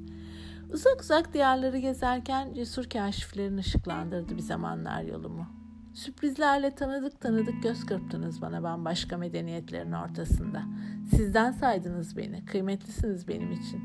Uzak 0.73 1.01
uzak 1.01 1.33
diyarları 1.33 1.77
gezerken 1.77 2.53
cesur 2.53 2.83
kaşiflerin 2.83 3.57
ışıklandırdı 3.57 4.37
bir 4.37 4.41
zamanlar 4.41 5.01
yolumu. 5.01 5.47
Sürprizlerle 5.93 6.75
tanıdık 6.75 7.21
tanıdık 7.21 7.63
göz 7.63 7.85
kırptınız 7.85 8.41
bana 8.41 8.63
bambaşka 8.63 9.17
medeniyetlerin 9.17 9.91
ortasında. 9.91 10.63
Sizden 11.09 11.51
saydınız 11.51 12.17
beni, 12.17 12.45
kıymetlisiniz 12.45 13.27
benim 13.27 13.51
için. 13.51 13.81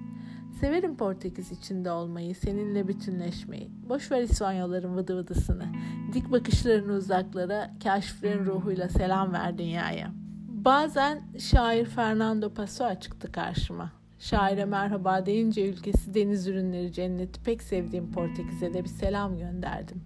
Severim 0.61 0.97
Portekiz 0.97 1.53
içinde 1.53 1.90
olmayı, 1.90 2.35
seninle 2.35 2.88
bütünleşmeyi. 2.88 3.70
Boş 3.88 4.11
ver 4.11 4.23
İspanyolların 4.23 4.97
vıdı 4.97 5.16
vıdısını. 5.16 5.66
Dik 6.12 6.33
bakışlarını 6.33 6.92
uzaklara, 6.92 7.70
kaşiflerin 7.85 8.47
ruhuyla 8.47 8.88
selam 8.88 9.33
ver 9.33 9.59
dünyaya. 9.59 10.11
Bazen 10.49 11.23
şair 11.38 11.85
Fernando 11.87 12.55
Pessoa 12.55 13.01
çıktı 13.01 13.33
karşıma. 13.33 14.04
Şaire 14.24 14.64
merhaba 14.64 15.26
deyince 15.26 15.68
ülkesi 15.68 16.14
deniz 16.14 16.46
ürünleri 16.46 16.92
cenneti 16.92 17.42
pek 17.42 17.62
sevdiğim 17.62 18.12
Portekiz'e 18.12 18.74
de 18.74 18.84
bir 18.84 18.88
selam 18.88 19.38
gönderdim. 19.38 20.02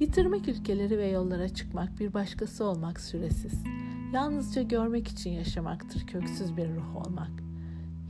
Yitirmek 0.00 0.48
ülkeleri 0.48 0.98
ve 0.98 1.06
yollara 1.06 1.48
çıkmak 1.48 2.00
bir 2.00 2.14
başkası 2.14 2.64
olmak 2.64 3.00
süresiz. 3.00 3.62
Yalnızca 4.12 4.62
görmek 4.62 5.08
için 5.08 5.30
yaşamaktır 5.30 6.06
köksüz 6.06 6.56
bir 6.56 6.68
ruh 6.68 7.06
olmak. 7.06 7.30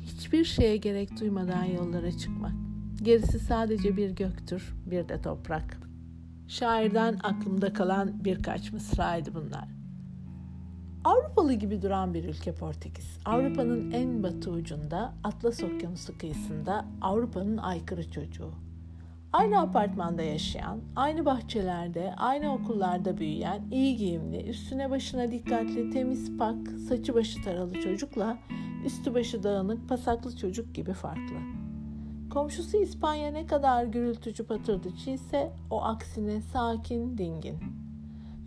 Hiçbir 0.04 0.44
şeye 0.44 0.76
gerek 0.76 1.20
duymadan 1.20 1.64
yollara 1.64 2.12
çıkmak. 2.12 2.54
Gerisi 3.02 3.38
sadece 3.38 3.96
bir 3.96 4.10
göktür, 4.10 4.74
bir 4.86 5.08
de 5.08 5.22
toprak. 5.22 5.80
Şairden 6.48 7.18
aklımda 7.22 7.72
kalan 7.72 8.24
birkaç 8.24 8.72
mısraydı 8.72 9.34
bunlar. 9.34 9.77
Avrupalı 11.08 11.52
gibi 11.52 11.82
duran 11.82 12.14
bir 12.14 12.24
ülke 12.24 12.54
Portekiz. 12.54 13.18
Avrupa'nın 13.24 13.90
en 13.90 14.22
batı 14.22 14.50
ucunda, 14.50 15.14
Atlas 15.24 15.62
Okyanusu 15.62 16.18
kıyısında 16.18 16.84
Avrupa'nın 17.00 17.56
aykırı 17.56 18.10
çocuğu. 18.10 18.50
Aynı 19.32 19.60
apartmanda 19.60 20.22
yaşayan, 20.22 20.80
aynı 20.96 21.24
bahçelerde, 21.24 22.14
aynı 22.16 22.54
okullarda 22.54 23.18
büyüyen, 23.18 23.62
iyi 23.70 23.96
giyimli, 23.96 24.48
üstüne 24.48 24.90
başına 24.90 25.30
dikkatli, 25.30 25.90
temiz 25.90 26.36
pak, 26.38 26.68
saçı 26.88 27.14
başı 27.14 27.42
taralı 27.42 27.80
çocukla 27.80 28.38
Üstü 28.86 29.14
başı 29.14 29.42
dağınık, 29.42 29.88
pasaklı 29.88 30.36
çocuk 30.36 30.74
gibi 30.74 30.92
farklı. 30.92 31.36
Komşusu 32.30 32.76
İspanya 32.76 33.30
ne 33.30 33.46
kadar 33.46 33.84
gürültücü 33.84 34.46
patırdıcı 34.46 35.10
ise 35.10 35.52
o 35.70 35.82
aksine 35.84 36.40
sakin, 36.40 37.18
dingin. 37.18 37.87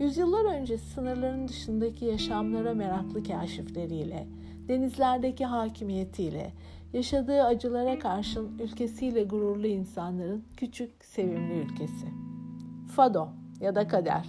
Yüzyıllar 0.01 0.45
önce 0.45 0.77
sınırların 0.77 1.47
dışındaki 1.47 2.05
yaşamlara 2.05 2.73
meraklı 2.73 3.23
kaşifleriyle, 3.23 4.27
denizlerdeki 4.67 5.45
hakimiyetiyle, 5.45 6.51
yaşadığı 6.93 7.43
acılara 7.43 7.99
karşın 7.99 8.59
ülkesiyle 8.59 9.23
gururlu 9.23 9.67
insanların 9.67 10.43
küçük, 10.57 11.05
sevimli 11.05 11.53
ülkesi. 11.53 12.07
Fado 12.95 13.27
ya 13.59 13.75
da 13.75 13.87
kader. 13.87 14.25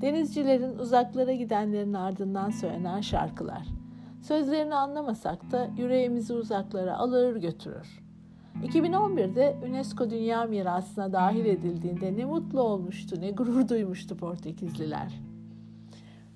Denizcilerin 0.00 0.78
uzaklara 0.78 1.32
gidenlerin 1.32 1.94
ardından 1.94 2.50
söylenen 2.50 3.00
şarkılar. 3.00 3.66
Sözlerini 4.22 4.74
anlamasak 4.74 5.50
da 5.50 5.68
yüreğimizi 5.76 6.32
uzaklara 6.32 6.98
alır 6.98 7.36
götürür. 7.36 8.01
2011'de 8.60 9.56
UNESCO 9.68 10.10
Dünya 10.10 10.44
Mirası'na 10.44 11.12
dahil 11.12 11.44
edildiğinde 11.44 12.16
ne 12.16 12.24
mutlu 12.24 12.60
olmuştu, 12.60 13.20
ne 13.20 13.30
gurur 13.30 13.68
duymuştu 13.68 14.16
Portekizliler. 14.16 15.12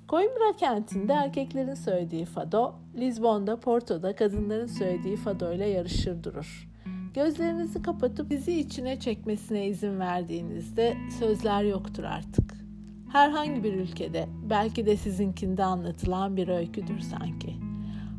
Coimbra 0.08 0.56
kentinde 0.56 1.12
erkeklerin 1.12 1.74
söylediği 1.74 2.24
fado, 2.24 2.74
Lizbon'da, 2.96 3.60
Porto'da 3.60 4.16
kadınların 4.16 4.66
söylediği 4.66 5.16
fado 5.16 5.52
ile 5.52 5.66
yarışır 5.68 6.24
durur. 6.24 6.68
Gözlerinizi 7.14 7.82
kapatıp 7.82 8.30
bizi 8.30 8.60
içine 8.60 9.00
çekmesine 9.00 9.66
izin 9.66 9.98
verdiğinizde 10.00 10.96
sözler 11.18 11.62
yoktur 11.62 12.04
artık. 12.04 12.54
Herhangi 13.12 13.64
bir 13.64 13.74
ülkede, 13.74 14.28
belki 14.50 14.86
de 14.86 14.96
sizinkinde 14.96 15.64
anlatılan 15.64 16.36
bir 16.36 16.48
öyküdür 16.48 17.00
sanki. 17.00 17.65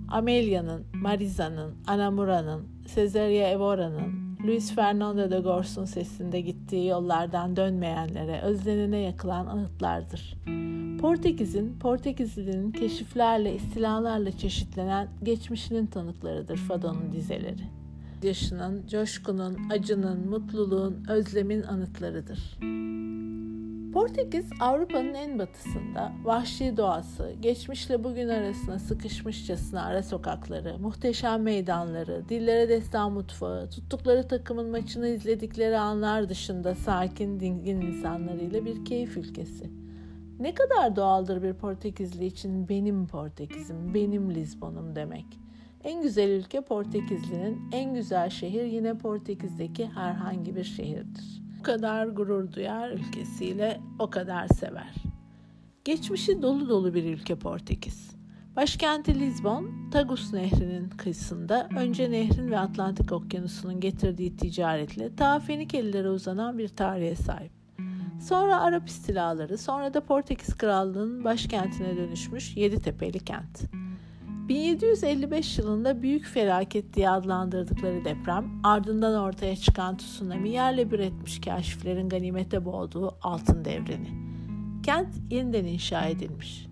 Amelia'nın, 0.07 0.85
Mariza'nın, 0.93 1.73
Anamura'nın, 1.87 2.67
Cesaria 2.95 3.49
Evora'nın, 3.49 4.37
Luis 4.47 4.75
Fernando 4.75 5.31
de 5.31 5.39
Gors'un 5.39 5.85
sesinde 5.85 6.41
gittiği 6.41 6.87
yollardan 6.87 7.55
dönmeyenlere 7.55 8.41
özlenene 8.41 8.97
yakılan 8.97 9.45
anıtlardır. 9.47 10.37
Portekiz'in, 11.01 11.79
Portekizli'nin 11.79 12.71
keşiflerle, 12.71 13.55
istilalarla 13.55 14.37
çeşitlenen 14.37 15.07
geçmişinin 15.23 15.85
tanıklarıdır 15.85 16.57
Fado'nun 16.57 17.11
dizeleri. 17.11 17.63
Yaşının, 18.23 18.87
coşkunun, 18.87 19.57
acının, 19.69 20.29
mutluluğun, 20.29 21.05
özlemin 21.09 21.61
anıtlarıdır. 21.61 22.57
Portekiz 23.97 24.49
Avrupa'nın 24.59 25.13
en 25.13 25.39
batısında 25.39 26.13
vahşi 26.23 26.77
doğası, 26.77 27.33
geçmişle 27.41 28.03
bugün 28.03 28.27
arasına 28.27 28.79
sıkışmışçasına 28.79 29.83
ara 29.83 30.03
sokakları, 30.03 30.79
muhteşem 30.79 31.43
meydanları, 31.43 32.29
dillere 32.29 32.69
destan 32.69 33.11
mutfağı, 33.11 33.69
tuttukları 33.69 34.27
takımın 34.27 34.69
maçını 34.69 35.07
izledikleri 35.07 35.77
anlar 35.77 36.29
dışında 36.29 36.75
sakin, 36.75 37.39
dingin 37.39 37.81
insanlarıyla 37.81 38.65
bir 38.65 38.85
keyif 38.85 39.17
ülkesi. 39.17 39.71
Ne 40.39 40.53
kadar 40.53 40.95
doğaldır 40.95 41.43
bir 41.43 41.53
Portekizli 41.53 42.25
için 42.25 42.69
benim 42.69 43.07
Portekiz'im, 43.07 43.93
benim 43.93 44.35
Lizbon'um 44.35 44.95
demek. 44.95 45.25
En 45.83 46.01
güzel 46.01 46.29
ülke 46.29 46.61
Portekizli'nin, 46.61 47.61
en 47.71 47.93
güzel 47.93 48.29
şehir 48.29 48.63
yine 48.63 48.97
Portekiz'deki 48.97 49.85
herhangi 49.85 50.55
bir 50.55 50.63
şehirdir 50.63 51.46
kadar 51.63 52.07
gurur 52.07 52.51
duyar 52.53 52.91
ülkesiyle 52.91 53.81
o 53.99 54.09
kadar 54.09 54.47
sever. 54.47 54.93
Geçmişi 55.85 56.41
dolu 56.41 56.69
dolu 56.69 56.93
bir 56.93 57.03
ülke 57.03 57.35
Portekiz. 57.35 58.17
Başkenti 58.55 59.19
Lisbon, 59.19 59.89
Tagus 59.91 60.33
Nehri'nin 60.33 60.89
kıyısında 60.89 61.69
önce 61.77 62.11
nehrin 62.11 62.51
ve 62.51 62.59
Atlantik 62.59 63.11
Okyanusu'nun 63.11 63.79
getirdiği 63.79 64.35
ticaretle 64.35 65.15
ta 65.15 65.39
Fenikelilere 65.39 66.09
uzanan 66.09 66.57
bir 66.57 66.67
tarihe 66.67 67.15
sahip. 67.15 67.51
Sonra 68.21 68.59
Arap 68.61 68.87
istilaları, 68.87 69.57
sonra 69.57 69.93
da 69.93 70.01
Portekiz 70.01 70.57
Krallığı'nın 70.57 71.23
başkentine 71.23 71.97
dönüşmüş 71.97 72.57
Yeditepe'li 72.57 73.19
kent. 73.19 73.86
1755 74.49 75.57
yılında 75.57 76.01
büyük 76.01 76.25
felaket 76.25 76.93
diye 76.93 77.09
adlandırdıkları 77.09 78.05
deprem, 78.05 78.61
ardından 78.63 79.23
ortaya 79.23 79.55
çıkan 79.55 79.97
tsunami 79.97 80.49
yerle 80.49 80.91
bir 80.91 80.99
etmiş 80.99 81.41
kaşiflerin 81.41 82.09
ganimete 82.09 82.65
boğduğu 82.65 83.17
altın 83.21 83.65
devreni. 83.65 84.09
Kent 84.83 85.07
yeniden 85.29 85.65
inşa 85.65 86.05
edilmiş. 86.05 86.67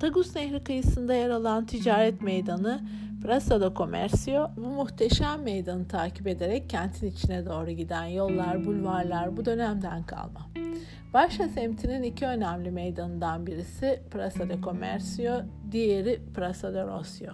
Tagus 0.00 0.36
Nehri 0.36 0.64
kıyısında 0.64 1.14
yer 1.14 1.30
alan 1.30 1.66
ticaret 1.66 2.22
meydanı 2.22 2.82
Praça 3.22 3.60
do 3.60 3.74
Comercio 3.76 4.50
bu 4.56 4.60
muhteşem 4.60 5.42
meydanı 5.42 5.88
takip 5.88 6.26
ederek 6.26 6.70
kentin 6.70 7.06
içine 7.06 7.46
doğru 7.46 7.70
giden 7.70 8.04
yollar, 8.04 8.64
bulvarlar 8.64 9.36
bu 9.36 9.44
dönemden 9.44 10.02
kalma. 10.02 10.50
Varşa 11.14 11.48
semtinin 11.48 12.02
iki 12.02 12.26
önemli 12.26 12.70
meydanından 12.70 13.46
birisi 13.46 14.02
Praça 14.10 14.48
de 14.48 14.60
Comercio, 14.64 15.32
diğeri 15.72 16.20
Praça 16.34 16.74
de 16.74 16.84
Rocio. 16.84 17.32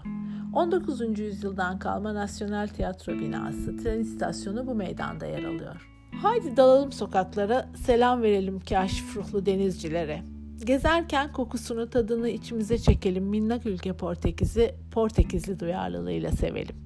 19. 0.55 1.19
yüzyıldan 1.19 1.79
kalma 1.79 2.15
Nasyonel 2.15 2.69
Tiyatro 2.69 3.13
binası, 3.13 3.77
tren 3.77 4.01
istasyonu 4.01 4.67
bu 4.67 4.75
meydanda 4.75 5.27
yer 5.27 5.45
alıyor. 5.45 5.89
Haydi 6.23 6.57
dalalım 6.57 6.93
sokaklara, 6.93 7.69
selam 7.87 8.23
verelim 8.23 8.61
kaşif 8.61 9.17
ruhlu 9.17 9.47
denizcilere. 9.47 10.23
Gezerken 10.65 11.33
kokusunu, 11.33 11.91
tadını 11.91 12.29
içimize 12.29 12.79
çekelim 12.79 13.25
minnak 13.25 13.67
ülke 13.67 13.93
Portekiz'i 13.93 14.75
Portekizli 14.91 15.61
duyarlılığıyla 15.61 16.31
sevelim. 16.33 16.77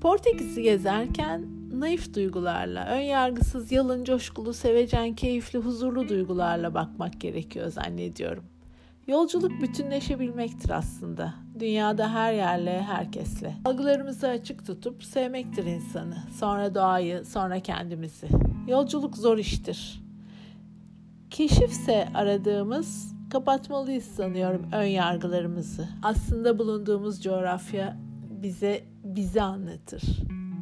Portekiz'i 0.00 0.62
gezerken 0.62 1.46
naif 1.72 2.14
duygularla, 2.14 2.86
ön 2.86 3.00
yargısız, 3.00 3.72
yalın, 3.72 4.04
coşkulu, 4.04 4.52
sevecen, 4.52 5.14
keyifli, 5.14 5.58
huzurlu 5.58 6.08
duygularla 6.08 6.74
bakmak 6.74 7.20
gerekiyor 7.20 7.68
zannediyorum. 7.68 8.44
Yolculuk 9.06 9.62
bütünleşebilmektir 9.62 10.70
aslında. 10.70 11.34
Dünyada 11.60 12.14
her 12.14 12.32
yerle, 12.32 12.82
herkesle. 12.82 13.54
Algılarımızı 13.64 14.28
açık 14.28 14.66
tutup 14.66 15.04
sevmektir 15.04 15.64
insanı. 15.64 16.16
Sonra 16.38 16.74
doğayı, 16.74 17.24
sonra 17.24 17.60
kendimizi. 17.60 18.28
Yolculuk 18.68 19.16
zor 19.16 19.38
iştir. 19.38 20.02
Keşifse 21.32 22.08
aradığımız 22.14 23.14
kapatmalıyız 23.30 24.04
sanıyorum 24.04 24.66
ön 24.72 24.84
yargılarımızı. 24.84 25.88
Aslında 26.02 26.58
bulunduğumuz 26.58 27.22
coğrafya 27.22 27.96
bize 28.42 28.84
bizi 29.04 29.42
anlatır. 29.42 30.02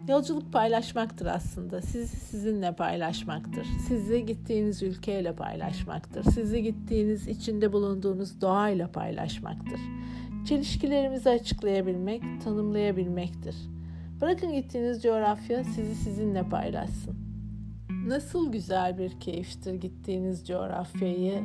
Yolculuk 0.09 0.53
paylaşmaktır 0.53 1.27
aslında. 1.27 1.83
Sizi 1.83 2.17
sizinle 2.17 2.73
paylaşmaktır. 2.77 3.67
Sizi 3.89 4.27
gittiğiniz 4.27 4.83
ülkeyle 4.83 5.33
paylaşmaktır. 5.33 6.25
Sizi 6.25 6.63
gittiğiniz 6.63 7.29
içinde 7.29 7.73
bulunduğunuz 7.73 8.41
doğayla 8.41 8.93
paylaşmaktır. 8.93 9.81
Çelişkilerimizi 10.49 11.31
açıklayabilmek, 11.31 12.23
tanımlayabilmektir. 12.45 13.57
Bırakın 14.21 14.53
gittiğiniz 14.53 15.03
coğrafya 15.03 15.65
sizi 15.65 15.95
sizinle 15.95 16.43
paylaşsın. 16.43 17.30
Nasıl 18.07 18.53
güzel 18.53 18.99
bir 18.99 19.21
keyiftir 19.21 19.75
gittiğiniz 19.75 20.47
coğrafyayı 20.47 21.43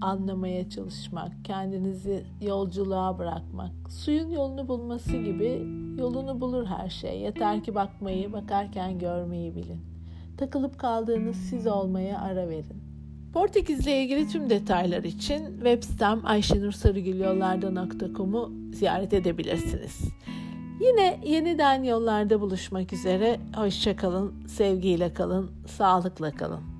anlamaya 0.00 0.70
çalışmak, 0.70 1.32
kendinizi 1.44 2.24
yolculuğa 2.40 3.18
bırakmak. 3.18 3.72
Suyun 3.88 4.30
yolunu 4.30 4.68
bulması 4.68 5.16
gibi 5.16 5.66
yolunu 5.98 6.40
bulur 6.40 6.66
her 6.66 6.90
şey. 6.90 7.20
Yeter 7.20 7.64
ki 7.64 7.74
bakmayı, 7.74 8.32
bakarken 8.32 8.98
görmeyi 8.98 9.54
bilin. 9.54 9.80
Takılıp 10.38 10.78
kaldığınız 10.78 11.36
siz 11.36 11.66
olmaya 11.66 12.20
ara 12.20 12.48
verin. 12.48 12.82
Portekiz'le 13.32 13.86
ilgili 13.86 14.28
tüm 14.28 14.50
detaylar 14.50 15.04
için 15.04 15.54
web 15.54 15.82
sitem 15.82 16.26
ayşenursarıgülyollarda.com'u 16.26 18.52
ziyaret 18.72 19.12
edebilirsiniz. 19.12 20.00
Yine 20.80 21.20
yeniden 21.24 21.82
yollarda 21.82 22.40
buluşmak 22.40 22.92
üzere. 22.92 23.40
Hoşçakalın, 23.56 24.46
sevgiyle 24.46 25.14
kalın, 25.14 25.50
sağlıkla 25.66 26.30
kalın. 26.30 26.75